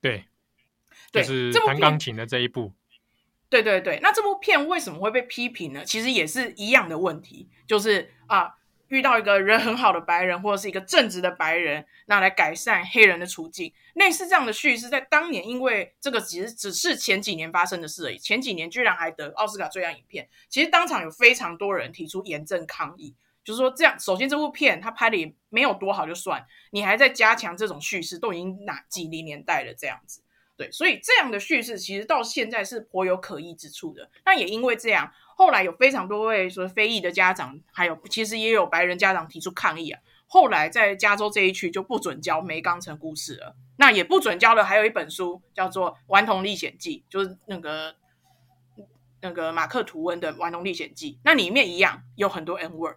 [0.00, 0.24] 对，
[1.12, 2.72] 就是弹钢琴的这一部。
[3.48, 5.84] 对对对，那这部片为什么会被批评呢？
[5.84, 8.54] 其实也是一样的问题，就是啊，
[8.92, 30.21] 遇到一个人很好的白人，或者是一个正直的白人，那来改善黑人的处境，类似这样的叙事，在当年因为这个其实只是前几年发生的事而已，前几年居然还得奥斯卡最佳影片，其实当场有非常多人提出严正抗议，就是说这样，首先这部片它拍的也没有多好就算，你还在加强这种叙事，都已经哪几零年代了这样子。
[30.56, 34.10] 对，所以这样的叙事其实到现在是颇有可疑之处的。
[34.24, 40.00] 那也因为这样，后来有非常多位说非裔的家长，还有其实也有白人家长提出抗议啊。
[40.26, 43.56] 后来在加州这一区就不准教梅冈城故事了。
[43.76, 47.94] 那也不准教的还有一本书叫做《顽童历险记》，就是那个
[49.20, 51.14] 那个马克吐温的《顽童历险记》。
[51.24, 52.96] 那里面一样有很多 N word，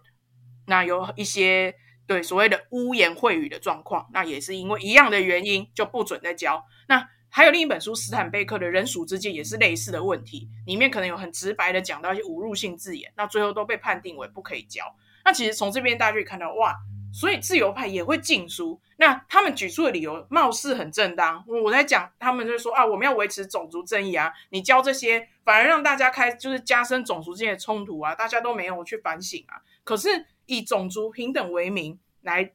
[0.66, 1.74] 那有一些
[2.06, 4.08] 对所谓的污言秽语的状况。
[4.12, 6.64] 那也是因为一样的原因就不准再教。
[6.88, 14.96] 那还有另一本书，斯坦贝克的《人鼠之间》也是类似的问题，里面可能有很直白的讲到一些侮辱性字眼，那最后都被判定为不可以教。
[15.22, 16.74] 那其实从这边大家可以看到，哇，
[17.12, 18.80] 所以自由派也会禁书。
[18.96, 21.44] 那他们举出的理由貌似很正当。
[21.62, 29.60] 我在讲，他们就是说啊，我们要维持种族正义啊，你教这些反而让大家开就是加深种族之间的冲突啊，大家都没有去反省啊。
[29.84, 30.08] 可是
[30.46, 32.54] 以种族平等为名来。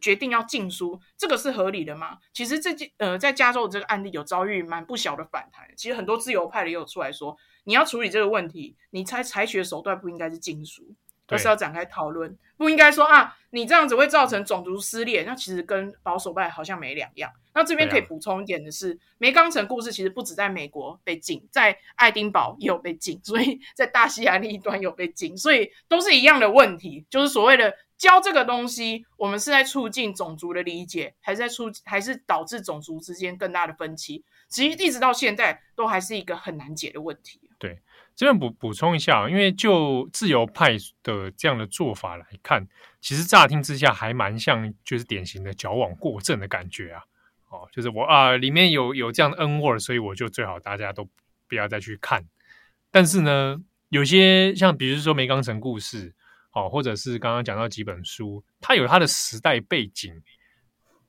[0.00, 2.18] 决定要禁书，这个是合理的吗？
[2.32, 5.66] 其实这件呃，在加州的这个案例有遭遇蛮不小的反弹。
[5.76, 10.94] 其实很多自由派的也有出来说，你要处理这个问题，你才采取的手段不应该是禁书，
[11.26, 15.24] 而是要展开讨论，不应该说啊，你这样子会造成种族撕裂。
[15.24, 17.32] 那其实跟保守派好像没两样。
[17.52, 27.74] 那这边可以补充一点的是，梅冈城故事其实不止在美国被禁，在爱丁堡也有被禁，所以在大西洋另一端有被禁，所以都是一样的问题，就是所谓的。
[28.00, 34.24] 教这个东西，我们是在促进种族的理解，还是在促，还是导致种族之间更大的分歧？
[34.48, 37.38] 其实一直到现在都还是一个很难解的问题。
[37.58, 37.78] 对，
[38.16, 42.66] 这边补补充一下，因为就自由派的这样的做法来看，
[43.02, 47.02] 其实乍听之下还蛮像就是典型的矫枉过正的感觉啊。
[47.50, 51.06] 哦，就是我啊，里面有有这样的 N word，所以我就最好大家都
[51.46, 52.24] 不要再去看。
[52.90, 53.60] 但是呢，
[53.90, 56.14] 有些像比如说梅冈城故事。
[56.52, 60.12] 哦，或者是刚刚讲到几本书，它有它的时代背景，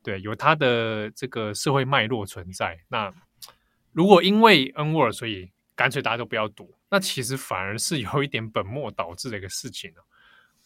[0.04, 2.80] 对，有它的这个社会脉络存在。
[2.89, 3.12] 那
[3.91, 9.91] 如果因为 N word，所以干脆大家都不要读，那其实反而是有一点本末倒置的一个事情。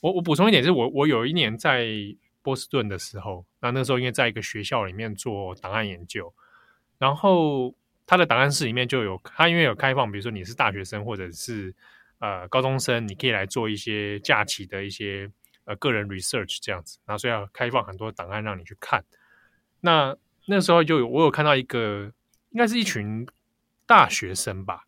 [0.01, 1.87] 我我补充一点，就是我我有一年在
[2.41, 6.33] 波士顿的时候，那那时候因为在一个学校里面做档案研究，
[6.97, 7.73] 然后
[8.05, 11.73] 他的档案室里面就有，他因为有开放，比如说你是大学生或者是。
[12.25, 15.29] 呃，高中生你可以来做一些假期的一些
[15.65, 19.05] 呃个人 research 这样子，然后所以要开放很多档案让你去看。
[19.81, 22.11] 那那时候就有我有看到一个，
[22.49, 23.27] 应该是一群
[23.85, 24.87] 大学生吧，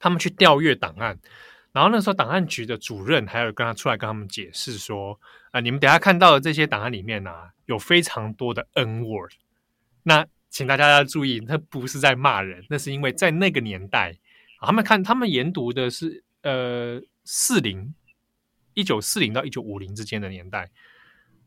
[0.00, 1.16] 他们去调阅档案，
[1.70, 5.20] 然后那时候档案局的主任还有跟他出来跟他们解释说，
[5.52, 9.32] 啊、你们等下看到的这些档案里面呢、啊，有非常多的 N word。
[10.02, 14.18] 那请大家要注意，那不是在骂人，那是因为在那个年代。
[14.64, 17.94] 他们看，他们研读的是呃四零
[18.74, 20.70] 一九四零到一九五零之间的年代。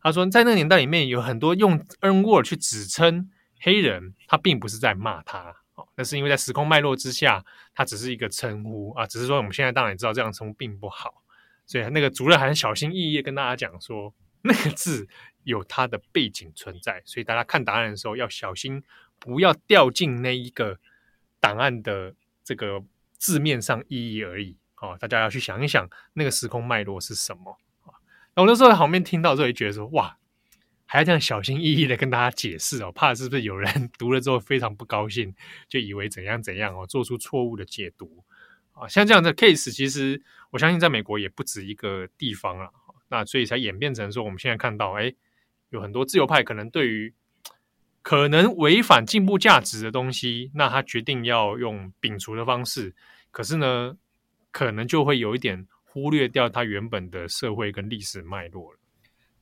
[0.01, 11.23] 他说，在那个年代里面，有很多用 N word 去指称黑人，他并不是在骂他哦，那是因为在时空脉络之下，他只是一个称呼啊，只是说我们现在当然也知道这样称呼并不好，
[11.65, 15.07] 所以那个主任还小心翼翼跟大家讲说，那个字
[15.43, 18.83] 有它的背景存在，所以大家看档案的时候要小心，
[19.17, 20.79] 不要掉进那一个
[21.39, 22.83] 档案的这个。
[23.17, 24.57] 字面上意义而已，
[24.91, 27.97] 哦，大家要去想一想那个时空脉络是什么啊？
[28.35, 30.17] 那我那时候在旁边听到之后，就觉得说，哇，
[30.85, 35.33] 还要这样小心翼翼的跟大家解释哦，怕是不是有人 读了之后非常不高兴，
[35.67, 38.23] 就以为怎样怎样哦，做出错误的解读
[38.73, 40.21] 啊，像这样的 case，其实
[40.51, 42.69] 我相信在美国也不止一个地方了。
[43.07, 45.13] 那所以才演变成说，我们现在看到，哎，
[45.69, 47.13] 有很多自由派可能对于
[48.01, 52.93] 可能违反进步价值的东西，那他决定要用摒除的方式，
[53.31, 53.95] 可是呢，
[54.55, 58.79] 可能就会有一点忽略掉它原本的社会跟历史脉络了。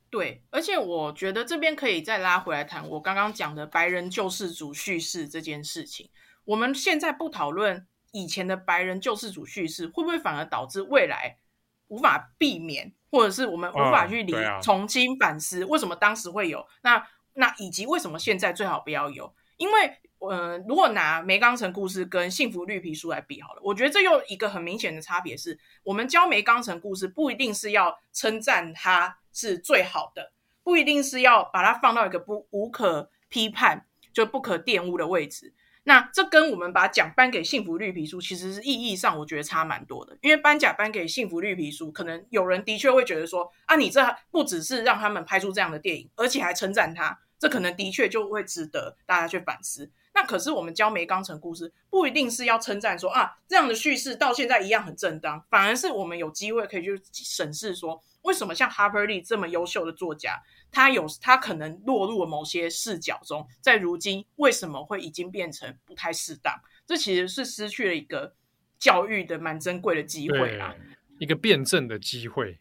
[0.09, 6.09] 对，而且我觉得这边可以再拉回来谈我刚刚讲的白人救世主叙事这件事情。
[6.45, 7.85] 我们现在不讨论。
[8.15, 11.39] 以前的白人救世主叙事会不会反而导致未来
[11.87, 16.63] 无法避免，或者是我们无法去理、哦啊、重新反思为什么当时会有？
[16.83, 19.33] 那那以及为什么现在最好不要有？
[19.57, 19.97] 因为
[20.29, 30.31] 呃，如果拿梅钢城故事跟幸福绿皮书来比好了，我觉得这又一个很明显的差别是，我们教梅钢城故事不一定是要称赞它是最好的，
[30.63, 35.53] 不一定是要把它放到一个不无可批判就不可玷污的位置。
[35.85, 40.17] 那这跟我们把奖颁给幸福绿皮书，其实是意义上我觉得差蛮多的。
[40.21, 49.91] 因为颁奖颁给幸福绿皮书，可能有人的确会觉得说，啊，你这不只是让他们拍出这样的电影，而且还称赞他，这可能的确就会值得大家去反思。
[50.13, 60.41] 那可是我们教梅冈城故事，不一定是要称赞说啊，这样的叙事到现在一样很正当，反而是我们有机会可以去审视说，为什么像 Harper Lee 这么优秀的作家。
[60.71, 66.59] 他有他可能落入了某些视角中，在如今为什么会已经变成不太适当？
[66.87, 68.33] 这其实是失去了一个
[68.79, 70.75] 教育的蛮珍贵的机会啦，
[71.19, 72.57] 一个辩证的机会。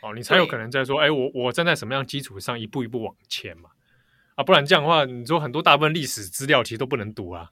[0.00, 3.70] 哦，你才有可能在说，哎，我我站在什么样基础上一步一步往前嘛？
[4.38, 7.50] 啊，不然这样的话，你说很多大部分历史资料其实都不能读啊，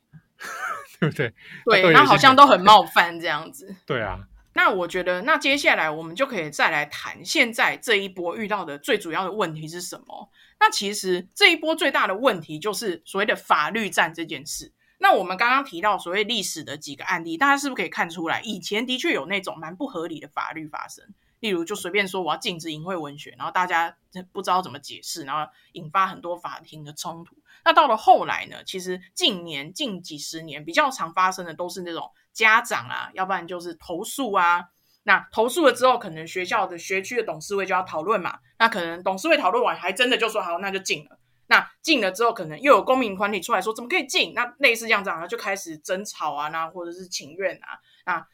[1.00, 1.34] 对不对？
[1.64, 3.74] 对，那好像都很冒犯这样子。
[3.84, 4.20] 对啊。
[4.52, 10.30] 那我觉得，那接下来我们就可以再来谈，现在这一波遇到的最主要的问题是什么？
[10.60, 14.72] 那其实这一波最大的问题就是所谓的法律战这件事。
[14.98, 21.04] 那我们刚刚提到所谓历史的几个案例，大家是不是可以看出来，以前的确有那种蛮不合理的法律发生？
[21.46, 23.96] 例如，就随便说我要禁止淫秽文学，然后大家
[24.32, 27.36] 不知道怎么解释，然后引发很多法庭的冲突。
[27.64, 28.64] 那到了后来呢？
[28.64, 32.10] 其实近年近几十年比较常发生的都是那种。
[32.32, 34.66] 家长啊，要不然就是投诉啊。
[35.04, 38.40] 那投诉了之后，可能学校的学区的董事会就要讨论嘛。
[38.58, 41.18] 那可能董事会讨论完，还真的就说好，那就禁了。
[41.46, 44.34] 那禁了之后，可能又有公民团体出来说，怎么可以禁？
[44.34, 47.80] 那类似这样子，然后就开始争吵啊，那或者是请愿啊。
[48.04, 48.26] 那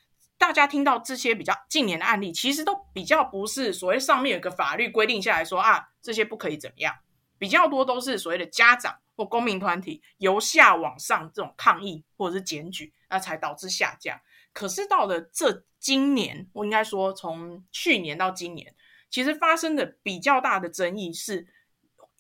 [0.43, 6.97] 大家听到这些比较近年的案例，其实都比较不是所谓上面有个法律规定下来说啊，这些不可以怎么样。
[7.39, 14.21] 比较多都是所谓的家长或公民团体由下往上这种抗议或者是检举，那才导致下降。
[14.53, 18.75] 可是到了这今年，我应该说从去年到今年，
[19.11, 21.47] 其实发生的比较大的争议是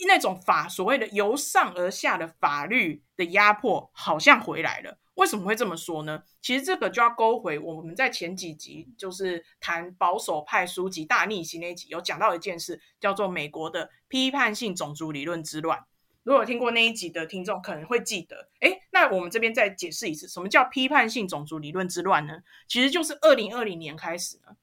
[0.06, 5.00] 那种法所谓的由上而下的法律的压迫好像回来了。
[5.14, 6.22] 为什么会这么说呢？
[6.40, 15.84] 其实这个就要勾回我们在前几集就是谈保守派书籍大逆袭那一集，有讲到一件事，叫做美国的批判性种族理论之乱。
[16.22, 22.38] 如果听过那一集的听众可能会记得，诶，那我们这边再解释一次，什么叫批判性种族理论之乱呢？
[22.66, 24.56] 其实就是二零二零年开始呢，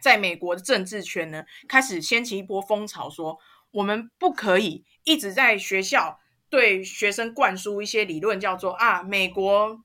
[0.00, 3.38] 在美国的政治圈呢，开始掀起一波风潮说，说
[3.70, 6.18] 我们不可以一直在学校。
[6.56, 9.78] 对学生灌输一些理论，叫做啊，美国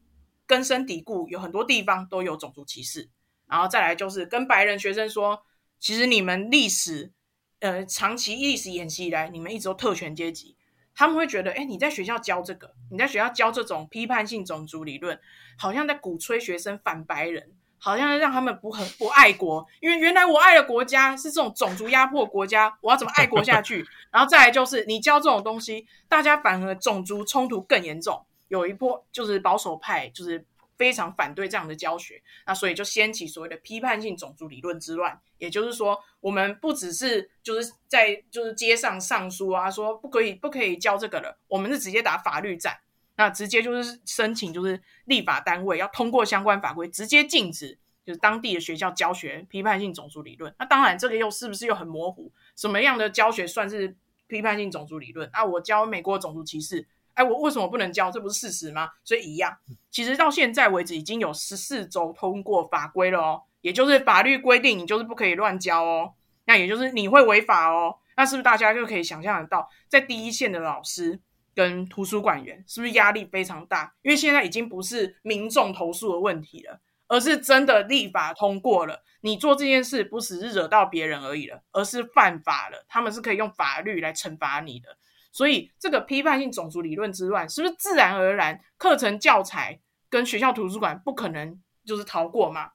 [0.48, 3.10] 根深蒂固，有很多地方都有种族歧视。
[3.46, 5.44] 然后再来就是跟白人学生说，
[5.82, 7.12] 其实你们历史，
[7.60, 10.56] 呃，长期历史演习以来，你们一直都特权阶级。
[10.96, 15.20] 他们会觉得，哎，你在学校教这个，你在学校教这种批判性种族理论，
[15.58, 17.52] 好像在鼓吹学生反白人。
[17.84, 23.84] 好像让他们不很不爱国，因为原来我爱的国家是这种种族压迫国家，我要怎么爱国下去？
[24.12, 28.24] 然后再来就是你教这种东西，大家反而种族冲突更严重。
[28.50, 30.46] 有一波就是保守派，就是
[30.78, 35.20] 非常反对这样的教学，那所以就掀起所谓的批判性种族理论之乱。
[35.40, 42.78] 也就是说，我们不只是就是在就是街上上书啊，说不可以不可以教这个了，我们是直接打法律战。
[43.22, 50.52] 那直接就是申请，就是立法单位要通过相关法规，直接禁止就是当地的学校教学批判性种族理论。
[50.58, 52.32] 那当然，这个又是不是又很模糊？
[52.56, 53.96] 什么样的教学算是
[54.26, 55.30] 批判性种族理论？
[55.34, 58.10] 啊，我教美国种族歧视，哎，我为什么不能教？
[58.10, 58.90] 这不是事实吗？
[59.04, 59.56] 所以一样，
[59.92, 66.14] 其实到现在为止已经有十四州通过法规了哦，也就是法律规定你就是不可以乱教哦。
[66.46, 67.98] 那也就是你会违法哦。
[68.18, 71.20] 那是不是大家就可以想象得到，在第一线的老师？
[71.54, 73.94] 跟图书馆员是不是压力非常大？
[74.02, 79.04] 因为现在已经不是民众投诉的问题了，而是真的立法通过了。
[79.22, 82.86] 你做这件事不只是惹到别人而已了，而是犯法了。
[82.88, 84.98] 他们是可以用法律来惩罚你的。
[85.32, 89.80] 所以这个批判性种族理论之乱，是不是自然而然课程教材
[90.10, 92.72] 跟学校图书馆不可能就是逃过嘛。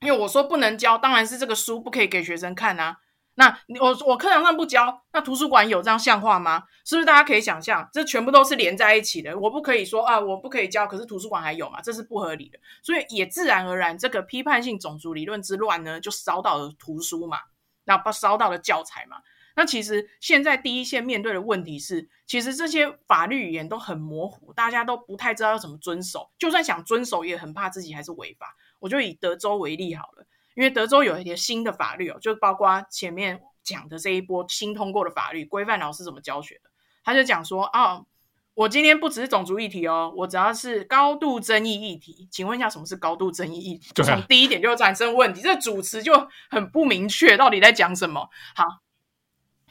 [0.00, 2.98] 因为我说不能教，当然是这个书不可以给学生看啊。
[3.38, 6.64] 那我我课堂上不教，那图书馆有这样像话吗？
[6.86, 9.38] 是不是大家可以想象，这全部都是连在一起的？
[9.38, 11.80] 我不可以说啊，我不可以教，可是图书馆还有嘛？
[11.82, 12.58] 这是不合理的。
[12.82, 17.38] 所以也自然而然，这个批判性种族理论之乱呢，就烧到了图书嘛，
[17.84, 19.18] 那不烧到了教材嘛。
[19.54, 28.56] 那其实现在第一线面对的问题是，其实这些法律语言都很模糊，大家都不太知道要怎么遵守，就算想遵守，也很怕自己还是违法。
[28.78, 30.26] 我就以德州为例好了。
[30.56, 36.70] 因为德州有一些新的法律哦，就包括前面讲的这一波新通过的法律，规范老师怎么教学的。
[37.04, 38.06] 他就讲说啊、哦，
[38.54, 42.26] 我今天不只是种族议题哦，我只要是高度争议议题。
[42.30, 43.92] 请问一下，什么是高度争议议题？
[44.02, 48.30] 从第一点就产生问题，这主持就很不明确，到底在讲什么？
[48.54, 48.64] 好，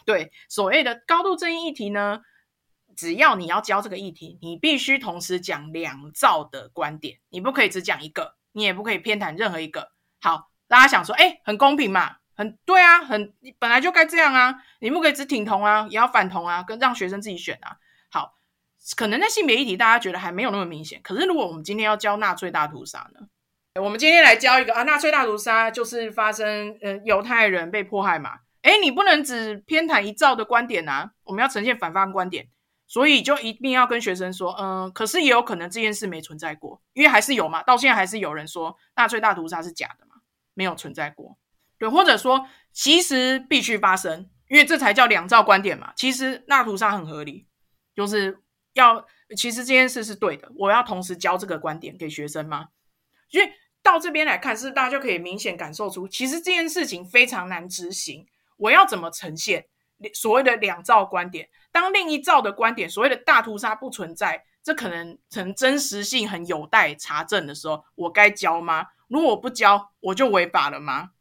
[0.06, 2.22] 对，所谓的高度争议议题呢，
[2.96, 9.92] 只要你要教这个议题，你必须同时讲两造的观点，你不可以只讲一个，你也不可以偏袒任何一个。
[10.22, 10.52] 好。
[10.68, 17.78] 大家想说，哎，很公平嘛，很对啊，很本来就该这样啊，你不可以只挺同啊，也要反同啊，跟让学生自己选啊。
[18.10, 18.36] 好，
[18.96, 21.00] 可能在性别议题，大家觉得还没有那么明显。
[21.04, 23.28] 可是，如果我们今天要教纳粹大屠杀呢？
[23.82, 28.40] 我们今天来教一个啊，纳粹大屠杀就是发生，嗯，犹太人被迫害嘛。
[28.62, 32.48] 哎，你不能只偏袒一造的观点啊，我们要呈现反方观点，
[32.88, 40.05] 所以就一定要跟学生说，嗯，可是也有可能这件事没存在过，因为还是有嘛，到现在还是有人说纳粹大屠杀是假的。
[40.56, 41.38] 没有存在过，
[41.78, 45.94] 对，或者说其实必须发生，因为这才叫两造观点嘛。
[45.96, 47.46] 其实大屠杀很合理，
[47.94, 48.40] 就是
[48.74, 49.06] 要
[49.38, 52.70] 其实这件事是对的，我要同时教这个观点给学生吗？
[53.30, 53.52] 因为
[53.84, 58.26] 到这边来看，是大家就可以明显感受出，其实这件事情非常难执行。
[58.58, 59.66] 我要怎么呈现
[60.14, 61.50] 所谓的两造观点？
[61.72, 68.88] 当另一造的观点，所谓的大屠杀不存在，这可能成真实性很有待查证的时候，我该教吗？
[69.08, 71.12] 如果我不教，我就违法了吗？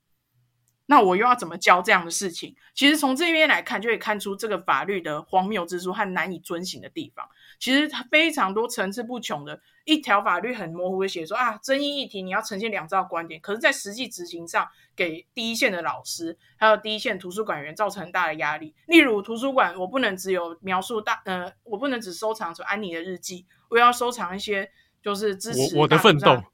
[0.86, 2.54] 那我又要怎么教这样的事情？
[2.74, 7.26] 其实从这边来看，就可以看出这个法律的荒谬之处和难以遵行的地方。
[7.58, 18.74] 其实它非常多层次不穷的一条法律，很模糊的写说啊，争议议题你要呈现两造观点，可是，在实际执行上，给第一线的老师还有第一线图书馆员造成很大的压力。
[18.86, 24.70] 例如，图书馆我不能只有描述大，呃，我不能只收藏着安妮的日记，我要收藏一些
[25.02, 26.44] 就是支持我，我的奋斗。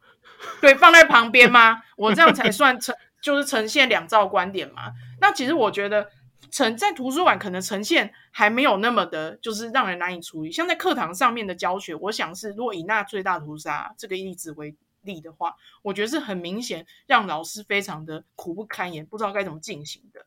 [0.60, 1.82] 对，放在旁边吗？
[1.96, 4.92] 我这样才算呈， 就是呈现两造观点嘛。
[5.20, 6.08] 那其实我觉得
[6.50, 10.50] 呈在图书馆可能呈现还没有那么的，就是让人难以处理。
[10.50, 20.26] 像在课堂上面的教学，我想是如果以那最大屠杀这个例子为例的话，我觉得是很明显让老师非常的苦不堪言，不知道该怎么进行的。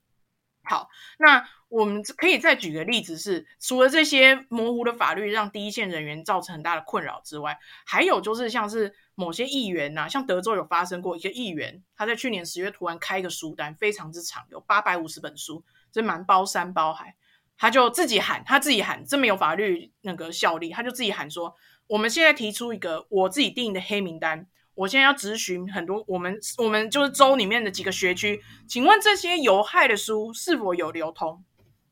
[0.66, 0.89] 好，
[1.20, 17.16] 那我们可以再举个例子是，除了这些模糊的法律让第一线人员造成很大的困扰之外，还有就是像是某些议员呐、像德州有发生过一个议员，他在去年十月突然开一个书单，非常之长，有八百五十本书，这蛮包山包海，
[17.57, 21.53] 他就自己喊，他自己喊，这没有法律那个效力，他就自己喊说，
[21.88, 24.47] 我们现在提出一个我自己定的黑名单。
[24.76, 31.43] 我现在要咨询很多我们我们就是州里面的几个学区，请问这些有害的书是否有流通？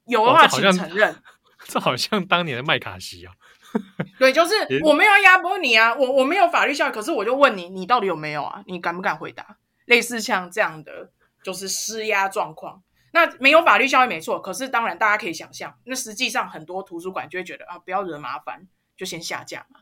[0.06, 1.16] 有的话，请承认。
[1.68, 3.34] 这好像当年的麦卡锡啊。
[4.20, 4.54] 对，就是
[4.84, 8.64] 我没有压迫你啊，我我没有法律效力，可是我就问你，你到底有没有啊？
[8.66, 9.58] 你敢不敢回答？
[9.86, 11.12] 类似像这样的
[11.44, 18.68] 就是施压状况，那没有法律效力没错，可是当然大家可以想象，那实际上很多图书馆就会觉得啊，不要惹麻烦，
[18.98, 19.80] 就先下架嘛。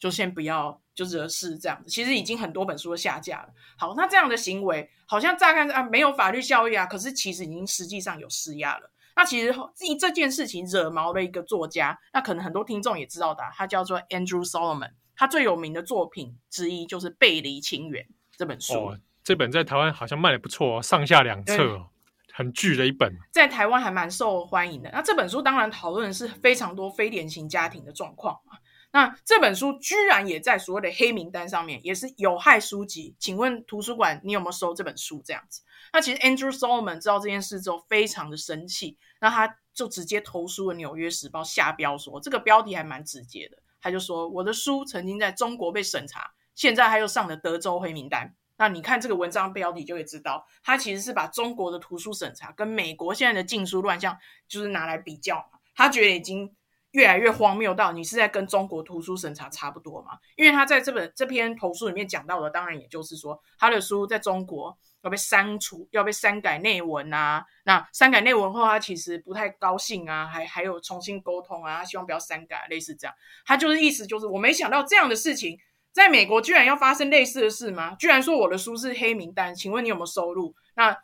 [0.00, 3.50] 就先不要就惹事这样子，其实已经很多本书都下架了。
[3.76, 8.90] 好，那这样的行为好像乍看啊没有法律效益啊，可是其实已经实际上有施压了。
[9.14, 18.02] 那其实这这件事情惹毛了一个作家，那可能很多听众也知道的，他叫做 Andrew Solomon，他最有名的作品之一就是《背离亲缘》
[18.34, 18.72] 这本书。
[18.72, 21.88] 哦，这本在台湾好像卖的不错哦，上下两册哦，
[22.32, 24.90] 很巨的一本，在台湾还蛮受欢迎的。
[24.90, 28.56] 那这本书当然讨论的是非常多非典型家庭的状况啊。
[28.92, 33.14] 那这本书居然也在所谓的黑名单上面，也是有害书籍。
[33.20, 35.22] 请问图书馆你有没有收这本书？
[35.24, 35.62] 这样子，
[35.92, 48.34] 那其实 Andrew Solomon 知道这件事之后，非常的生气，那他就直接投书了《纽约时报》，下标说这个标题还蛮直接的，他就说我的书曾经在中国被审查，现在他又上了德州黑名单。
[48.56, 54.18] 那你看这个文章标题就会知道，他其实是把中国的图书审查跟美国现在的禁书乱象
[54.48, 56.52] 就是拿来比较，他觉得已经。
[56.92, 60.18] 越来越荒谬到你是在跟中国图书审查差不多嘛？
[60.36, 67.44] 因为他在这本这篇投诉里面讲到的，当然也就是说他的书在中国要被删除，要被删改内文啊。
[67.64, 73.14] 那删改内文后，他其实不太高兴啊，还还有重新沟通啊，他希望不要删改，类似这样。
[73.44, 75.58] 他就是意思就是我没想到这样的事情
[75.92, 77.94] 在美国居然要发生类似的事吗？
[78.00, 80.54] 居然说我的书是黑名单，请问你有没有收入？
[80.74, 80.96] 那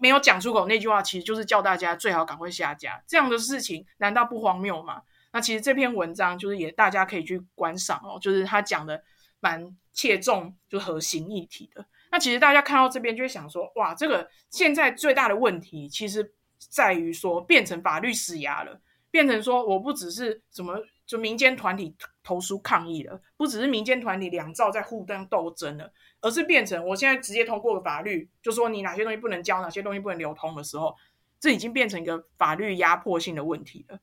[0.00, 3.02] 没有讲出口那句话，其实就是叫大家最好赶快下架。
[3.06, 5.02] 这样的事情难道不荒谬吗？
[5.32, 9.02] 那其实这篇文章就是也大家可以去观赏哦，就是他讲的
[9.40, 11.84] 蛮切中就核心议题的。
[12.10, 20.80] 那其实大家看到这边就会想说，哇，这个现在最大的问题其实在于说变成法律施压了，变成说我不只是什么。
[21.08, 30.94] 就民间团体投诉抗议了，不只是民间团体两造在互相斗争了，而是变成我现在直接通过法律，就说你哪些东西不能交，哪些东西不能流通的时候，
[31.40, 33.98] 这已经变成一个法律压迫性的问题了。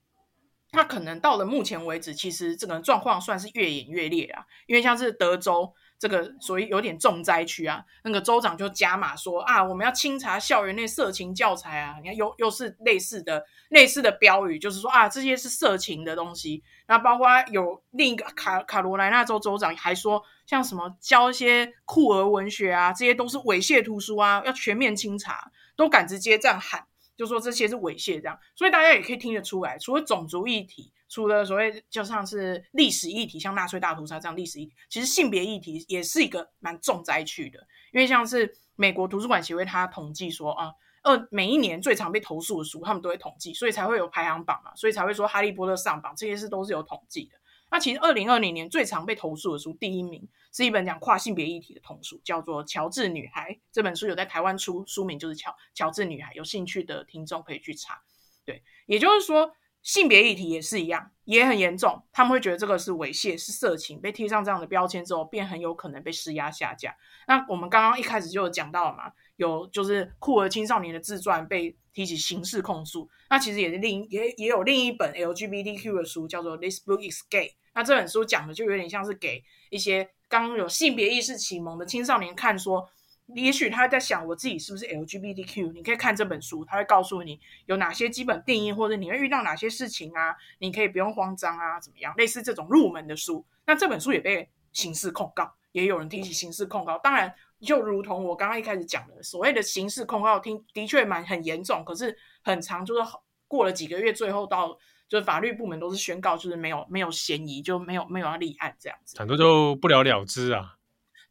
[0.76, 5.74] 那可能到了目前为止，其实这个状况算是越演越烈啊，因为像是德州。
[5.98, 16.62] 这个属于有点重灾区啊，那个州长就加码说啊，我们要清查校园内色情教材啊，你看又又是类似的类似的标语，就是说啊，这些是色情的东西。
[16.88, 26.86] 那包括有另一个卡卡罗来纳州州长还说，像什么教一些酷儿文学啊，这些都是猥亵图书啊，要全面清查，都敢直接这样喊，
[27.18, 28.38] 就说这些是猥亵这样。
[28.56, 30.92] 所以大家也可以听得出来，除了种族议题。
[31.08, 37.60] 除了所谓就像是历史议题，像纳粹大屠杀这样历史议题，其实性别议题也是一个蛮重灾区的。
[37.94, 40.72] 因为像是美国图书馆协会，它统计说啊，
[41.04, 47.38] 呃，每一年最常被投诉的书，他们都会统计，所以才会有排行榜嘛，所以才会说《哈利波特》上榜，这些事都是有统计的。
[47.70, 53.52] 那其实二零二零年最常被投诉的书，第一名是一本讲跨性别议题的童书，叫做《乔治女孩》。
[53.72, 58.02] 这本书有在台湾出，书名就是《乔乔治女孩》，有兴趣的听众可以去查。
[58.46, 59.56] 对，也就是说。
[59.86, 62.04] 性别议题也是一样，也很严重。
[62.12, 66.98] 他们会觉得这个是猥亵、是色情，被贴上这样的标签之后，便很有可能被施压下架。
[67.28, 73.10] 那我们刚刚一开始就有讲到了嘛，有就是酷儿青少年的自传被提起刑事控诉。
[73.30, 77.48] 那其实也是另也也有另一本 LGBTQ 的书，叫做《This Book Is Gay》。
[77.74, 82.90] 那这本书讲的就有点像是给一些刚有性别意识启蒙的青少年看，说。
[83.34, 85.72] 也许他在想我自己是不是 LGBTQ？
[85.74, 90.36] 你可以看这本书，他会告诉你有哪些基本定义，或者你会遇到哪些事情啊？
[90.60, 92.14] 你可以不用慌张啊，怎么样？
[92.18, 93.44] 类似这种入门的书。
[93.66, 97.00] 那这本书也被刑事控告，也有人提起刑事控告。
[97.00, 103.02] 当然，就如同我刚刚一开始讲的，所谓的刑事控告，听的确蛮很严重，可是很长，就是
[103.48, 104.78] 过了几个月，最后到
[105.08, 110.74] 就是法律部门都是宣告，就是没有没有嫌疑，就没有没有要立案这样子，很多就不了了之啊。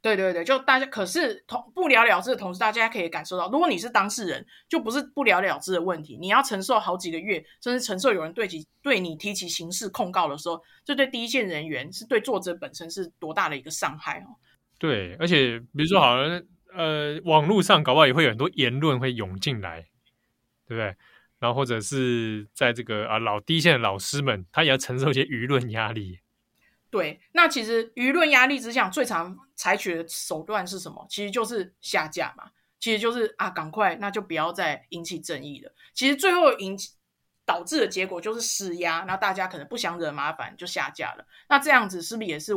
[0.01, 14.37] 对对对，就大家可是同不了了之的同时，大家可以感受到，如果你是当事人，就不是不了了之的问题，你要承受好几个月，甚至承受有人对其对你提起刑事控告的时候，这对第一线人员是对作者本身是多大的一个伤害哦。
[14.85, 16.43] 对，而且比如说，好像
[16.75, 19.81] 呃，网络上搞不好也会有很多言论会涌进来，
[20.69, 20.95] 对不对？
[21.39, 26.19] 然后或者是在这个啊老第一线的老师们，他也要承受一些舆论压力。
[26.91, 31.07] 对，那其实舆论压力之下，最常采取的手段是什么？
[31.09, 32.51] 其实就是下架嘛。
[32.79, 35.73] 其实就是啊，赶快，那就不要再引起争议了。
[35.95, 36.91] 其实最后引起
[37.47, 41.27] 导致的结果就是施压，那大家可能不想惹麻烦，就下架了。
[41.49, 42.53] 那这样子是不是也是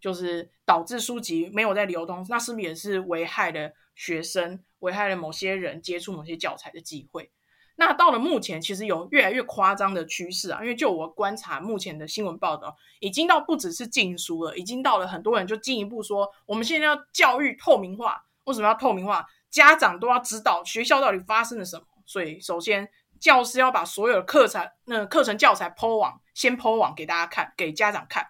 [0.00, 2.24] 就是导致书籍没有在流通？
[2.28, 7.30] 那是不是也是危害了学生，危害了某些人接触某些教材的机会？
[7.76, 10.60] 那到了目前，其实有越来越夸张的趋势啊！
[10.60, 18.22] 因为就我观察目前的新闻报道，已经到不只是禁书了，已经到了很多人就进一步说，我们现在要教育透明化。
[18.44, 19.24] 为什么要透明化？
[19.48, 21.84] 家长都要知道学校到底发生了什么。
[22.04, 22.86] 所以，首先
[23.18, 28.26] 教师要把所有的课程、那课程教材 po 网，先 po 网给大家看，给家长看。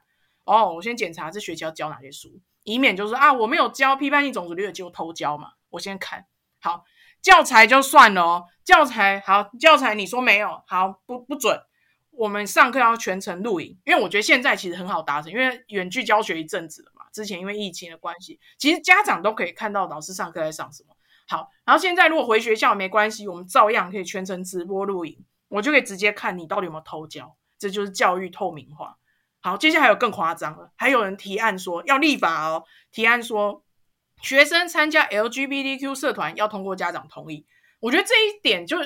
[0.51, 5.53] 哦，我先检查这学期要教哪些书，以免就是啊，我没有教批判性种族主义，就偷教嘛。
[5.71, 6.27] 我先看
[6.61, 6.85] 好。
[7.23, 11.61] 教材就算了哦，教材好，教材你说没有好，不不准。
[12.13, 17.05] 我们上课要全程录影，因为我觉得现在其实很好达成，因为远距教学一阵子了嘛。
[17.13, 20.97] 之前因为疫情的关系，其实家长都可以看到老师上课在上什么。
[21.29, 28.97] 好，然后现在如果回学校没关系，我们照样可以全程直播录影，我就可以直接看你到底有没有偷教，这就是教育透明化。
[29.41, 33.65] 好，接下来还有更夸张了，还有人提案说要立法哦，提案说。
[34.23, 37.47] 学生参加 LGBTQ 社团要通过家长同意，
[37.81, 38.77] 我觉得这一点就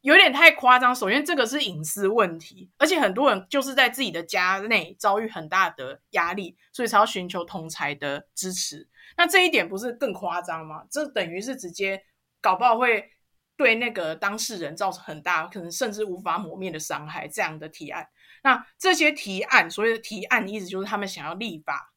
[0.00, 0.92] 有点太夸张。
[0.92, 8.88] 首先，这个是隐私问题，而且很多人就是在自己的家内遭遇很大的压力，所以才要寻求同才的支持。
[9.16, 10.82] 那这一点不是更夸张吗？
[10.90, 12.02] 这等于是直接
[12.40, 13.12] 搞不好会
[13.56, 17.28] 对那个当事人造成很大，可能甚至无法抹灭的伤害。
[17.28, 18.08] 这样的提案，
[18.42, 21.88] 那这些提案，所谓的提案意思就是他们想要立法。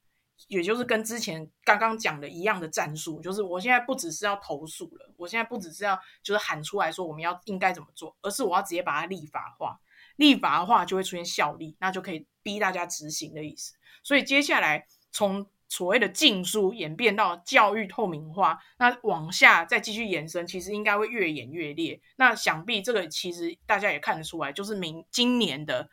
[0.49, 9.79] 也就是跟之前刚刚讲的一样的战术，就是我现在不只是要投诉了，我现在不只是要就是喊出来说我们要应该怎么做，而是我要直接把它立法化，
[10.17, 13.73] 立法化就会出现效力，那就可以逼大家执行的意思。
[14.03, 21.99] 所以接下来从所谓的禁书演变到教育透明化，那往下再继续延伸，其实应该会越演越烈。
[22.17, 25.89] 那想必这个其实大家也看得出来，就是明今年的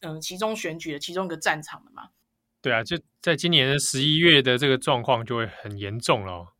[0.00, 2.10] 嗯、呃、期中选举的其中一个战场了嘛。
[2.62, 6.54] 对啊，就在今年的十一月的这个状况就会很严重了。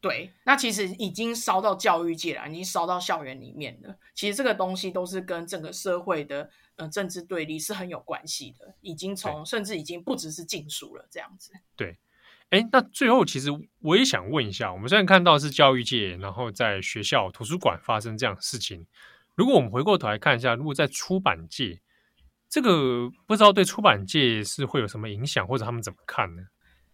[0.00, 3.96] 对，那其实已经烧到教育界了，已经烧到校园里面了。
[4.14, 11.52] 其实这个东西都是跟整个社会的呃政治对立是很有关系的，已经从甚至已经不只是禁书了这样子。
[11.74, 11.96] 对，
[12.50, 13.48] 哎，那最后其实
[13.80, 18.86] 我也想问一下，我们虽然看到是教育界，然后在学校图书馆发生这样的事情，
[19.34, 21.80] 如果我们回过头来看一下，如果在出版界，
[22.54, 26.42] 这个不知道对出版界是会有什么影响，或者他们怎么看呢？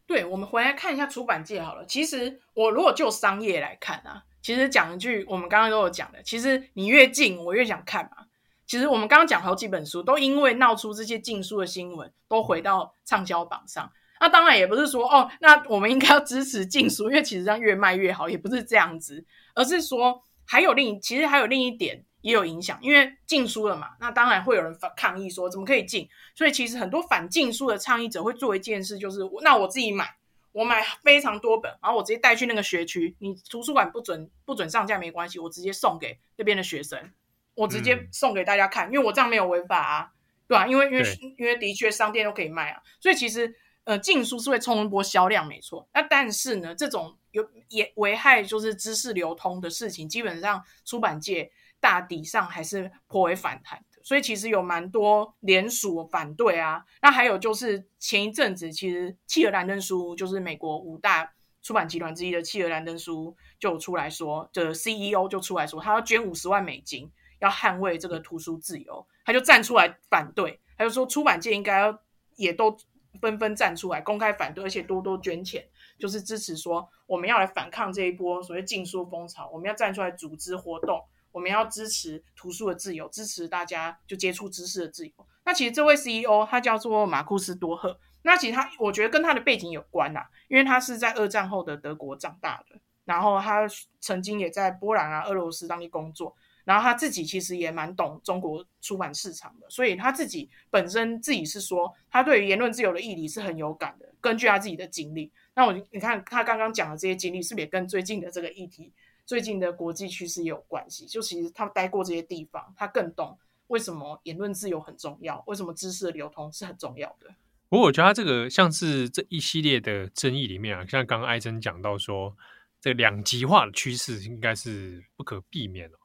[0.06, 1.84] 对，我们回来看一下出版界好了。
[1.84, 8.24] 其实我如果就商业来看啊，其实讲一句我们刚刚都有讲的，其实你越禁，我越想看嘛。
[8.66, 13.92] 其实我们刚刚讲好几本书，都因为闹出这些禁书的新闻，都回到畅销榜上。
[14.18, 22.06] 那当然也不是说哦，那我们应该要支持禁书，因为其实这样越卖越好，也不是这样子，而是说还有另，其实还有另一点。
[22.22, 26.08] 也有影响，因为禁书了嘛，那当然会有人反抗议说怎么可以禁？
[26.34, 30.16] 所以其实很多反禁书的倡议者会做一件事，就是那我自己买，
[30.52, 37.10] 我买非常多本，然后我直接带去那个学区，你图书馆不准不准上架没关系，我直接送给那边的学生，
[37.54, 40.12] 我直接送给大家看，嗯、因为我这样没有违法啊，
[40.46, 40.66] 对吧、啊？
[40.66, 41.02] 因为因为
[41.38, 43.54] 因为的确商店都可以卖啊，所以其实
[43.84, 51.50] 呃禁书是会冲一波销量没错，那但是呢，这种有也危害就是知识流通的事情，基本上出版界。
[51.80, 56.84] 大抵上还是颇为反弹的，所以其实有蛮多联署反对啊。
[57.00, 71.98] 那还有就是前一阵子，其实企鹅兰登书就是美国五大出版集团之一的企鹅兰登书就出来说，的 CEO 就出来说，他要捐五十万美金，要捍卫这个图书自由，他就站出来反对，他就说出版界应该要
[72.36, 72.76] 也都
[73.20, 75.66] 纷纷站出来公开反对，而且多多捐钱，
[75.98, 81.02] 就是支持说我们要来反抗这一波所谓禁书风潮，我们要站出来组织活动。
[81.32, 85.12] 我们要支持图书的自由，支持大家就接触知识的自由。
[85.44, 93.66] 那其实这位 CEO 他叫做马库斯多赫，那其实他我觉得跟他的背景有关啊，因为他是在二战后的德国长大的，然后他
[94.00, 104.08] 曾经也在波兰啊、俄罗斯当地工作，然后他自己其实也蛮懂中国出版市场的，所以他自己本身自己是说，他对于言论自由的议题是很有感的。
[104.20, 108.92] 根据他自己的经历，那我你看他刚刚讲的这些经历，是不是也跟最近的这个议题？
[109.30, 117.32] 最近的国际趋势也有关系，就其实他待过这些地方，他更懂为什么言论自由很重要，为什么知识的流通是很重要的。
[117.68, 122.36] 不过我觉得他这个像是这一系列的争议里面啊，像刚刚艾珍讲到说，
[122.80, 125.96] 这两极化的趋势应该是不可避免的。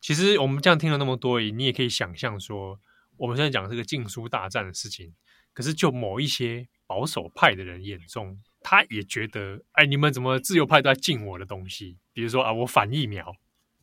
[0.00, 2.80] 其实我们这样听了那么多，你也可以想象说，
[3.18, 5.12] 我们现在讲这个禁书大战的事情，
[5.52, 8.40] 可是就某一些保守派的人眼中。
[8.68, 11.96] 他也觉得，哎，你们怎么自由派都在禁我的东西？
[12.12, 13.32] 比如说啊，我反疫苗，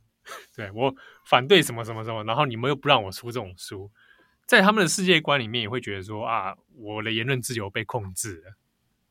[0.53, 0.93] 对，我
[1.25, 3.89] 反对什么什么什么，然后你们又不让我出这种书，
[4.45, 8.57] 在他们的世界观里面也会觉得说啊，我的言论自由被控制了。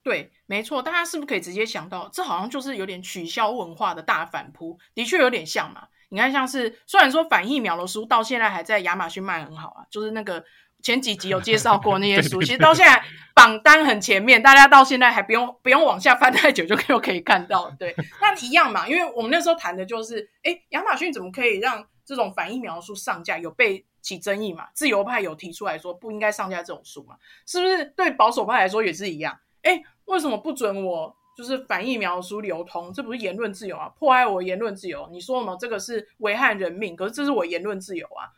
[0.02, 4.78] 对，没错，大家是不是可以直接想到，这好像就是有点取消文化的大反扑？
[4.94, 5.88] 的确有点像嘛。
[6.10, 10.44] 你看，像是虽然说反疫苗的书到现在还在亚马逊卖很好啊，就是那个。
[10.82, 13.02] 前几集有介绍过那些书， 对对对对，其实到现在
[13.34, 17.70] 榜单很前面，大家到现在还不用 不用往下翻太久就又可以看到。
[17.78, 23.38] 对， 那一样嘛，因为我们那时候谈的就是，哎，亚马逊怎么可以让这种反疫苗书上架？
[23.38, 24.66] 有被起争议嘛？
[24.74, 27.14] 自由派有提出来说不应该上架这种书嘛？
[27.46, 29.38] 是不是对保守派来说也是一样？
[29.62, 32.92] 哎，为什么不准我就是反疫苗书流通？
[32.92, 33.88] 这不是言论自由啊？
[33.96, 35.08] 破坏我言论自由？
[35.12, 35.56] 你说什么？
[35.58, 38.28] 这个是危害人命，可是这是我言论自由啊。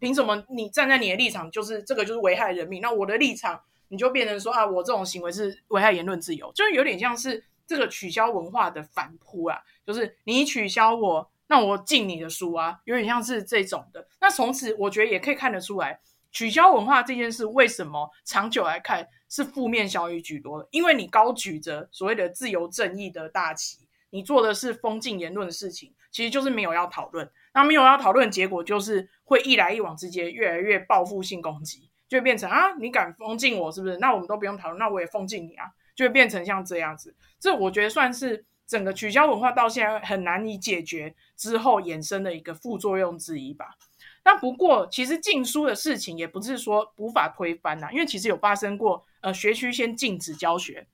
[0.00, 2.80] 凭什么你站在你的立场就是这个就是危害人命？
[2.80, 14.06] 那我的立场你就变成说啊，我这种行为是危害言论自由，就是有点像是这个取消文化的反扑啊，就是你取消我，那我禁你的书啊，有点像是这种的。
[14.20, 16.00] 那从此我觉得也可以看得出来，
[16.32, 20.68] 取消文化这件事为什么长久来看是负面效益居多的？
[20.70, 27.30] 因为你高举着所谓的自由正义的大旗，你做的是封禁言论的事情，其实就是没有要讨论。
[27.54, 33.96] 那没有要讨论，结果就是会一来一往之间越来越报复性攻击，就会变成啊，你敢封禁我是不是？
[33.98, 37.14] 那我们都不用讨论，那我也封禁你啊，就会变成像这样子。
[37.38, 43.76] 这我觉得算是整个取消文化到现在很难以解决之后衍生的一个副作用之一吧。
[44.24, 50.86] 那不过其实禁书的事情也不是说无法推翻呐，因为其实有发生过，呃，学区先禁止教学。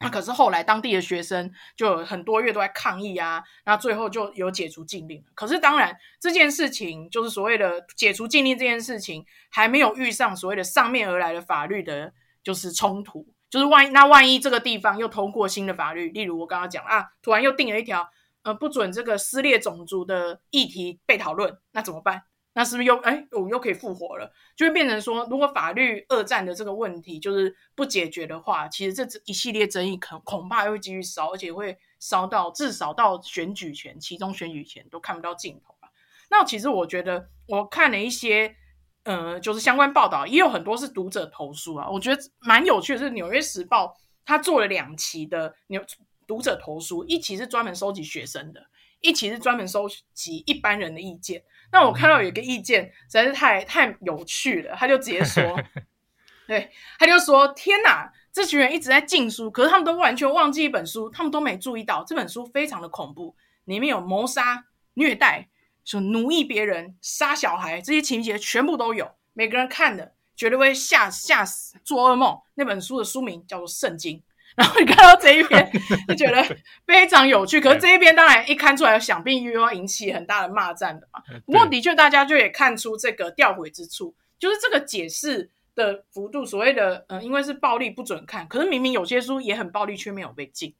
[0.00, 5.24] 那可是后来当地的学生就很多月都在抗议啊，那最后就有解除禁令。
[5.34, 13.26] 可是当然这件事情就是所谓的解除禁令这件事情还没有遇上所谓的上面而来的法律的，就是冲突。
[13.50, 18.06] 就是万一那万一这个地方又通过新的法律，例如我刚刚讲啊，突然又定了一条，
[18.42, 22.24] 呃，不准这个撕裂种族的议题被讨论，那怎么办？
[22.54, 24.32] 那是不是又哎，我们又可以复活了？
[24.56, 35.90] 就会变成说，如果法律二战的这个问题就是不解决的话，其实这一系列争议可恐怕会继续烧，而且会烧到至少到选举前，其中选举前都看不到尽头了。
[36.30, 38.56] 那其实我觉得，我看了一些。
[39.04, 43.86] 呃，就是相关报道也有很多是读者投诉啊，我觉得蛮有趣的是，《纽约时报》
[44.26, 45.82] 他做了两期的纽
[46.26, 48.66] 读者投诉，一期是专门收集学生的，
[49.00, 51.42] 一期是专门收集一般人的意见。
[51.70, 55.60] 那我看到有一个意见实在是太太有趣了，他就直接说，
[56.46, 64.64] 对，他就说：“天哪，这群人一直在禁书，可是他们都完全忘记一本书，他们都没注意到这本书非常的恐怖，里面有谋杀、
[64.94, 65.48] 虐待。”
[65.84, 72.38] 说奴役别人、杀小孩这些情节全部都有，每个人看的绝对会吓吓死、做噩梦。
[72.56, 74.18] 那本书的书名叫做《圣经》，
[74.58, 75.70] 然后你看到这一篇
[76.08, 77.60] 就觉得非常有趣。
[77.60, 81.22] 可是这一篇当然一看出来，想必又要引起很大的骂战的嘛。
[81.46, 86.44] 不过的确，大家就也看出这个吊诡之处，就是这个解释的幅度。
[86.44, 90.74] 所谓的嗯，因为是暴力不准看，可是明明有些书也很暴力，却没有被禁。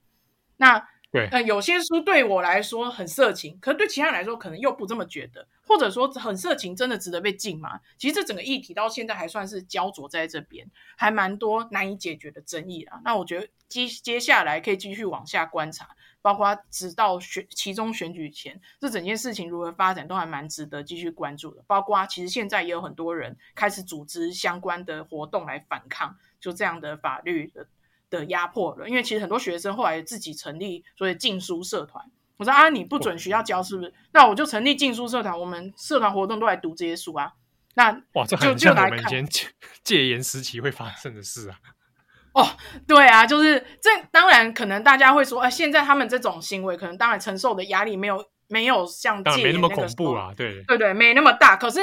[0.56, 0.88] 那。
[1.10, 7.80] 对，呃，有些书对我来说很色情，可是对其他人来说可能又不这么觉得，或者说很色情真的值得被禁吗？
[7.96, 13.00] 其实这整个议题到现在还算是焦灼在这边，还蛮多难以解决的争议啊。
[13.04, 15.88] 那我觉得接接下来可以继续往下观察，
[16.20, 21.64] 包括直到选其中选举前，这整件事情如何发展都还蛮值得继续关注的。
[21.66, 27.66] 包括其实现在也有很多人开始组织相关的活动来反抗，就这样的法律的。
[28.10, 32.04] 的压迫了，因为其实很多学生后来自己成立所谓禁书社团。
[32.36, 33.92] 我说啊，你不准学校教是不是？
[34.12, 37.32] 那我就成立禁书社团，我们社团活动都来读这些书啊。
[37.74, 39.46] 那哇，这很像我们以前戒
[39.82, 41.58] 戒严时期会发生的事啊。
[42.34, 42.46] 哦，
[42.86, 43.90] 对啊，就是这。
[44.12, 50.32] 当然，可能大家会说，哎，现在他们这种行为，可能当然承受的压力没有没有像戒严那个没那么恐怖啊。
[50.36, 51.56] 对对对，没那么大。
[51.56, 51.80] 可是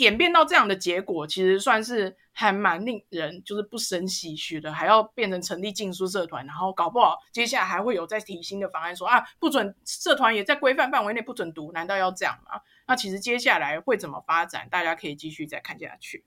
[0.00, 2.16] 演变到这样的结果，其实算是。
[2.32, 12.62] 还蛮令人就是不生唏嘘的，还要变成成立禁书社团，然后搞不好接下来还会有再提新的方案说，说啊不准社团也在规范范围内不准读，难道要这样吗？
[12.86, 16.24] 那其实接下来会怎么发展，大家可以继续再看下去。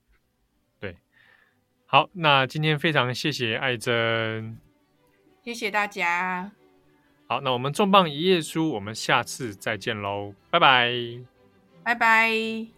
[0.78, 0.98] 对，
[1.86, 4.56] 好，那今天非常谢谢艾珍，
[5.42, 6.52] 谢谢大家。
[7.26, 10.92] 好，那我们重磅一页书，我们下次再见喽，拜拜，
[11.82, 12.73] 拜拜。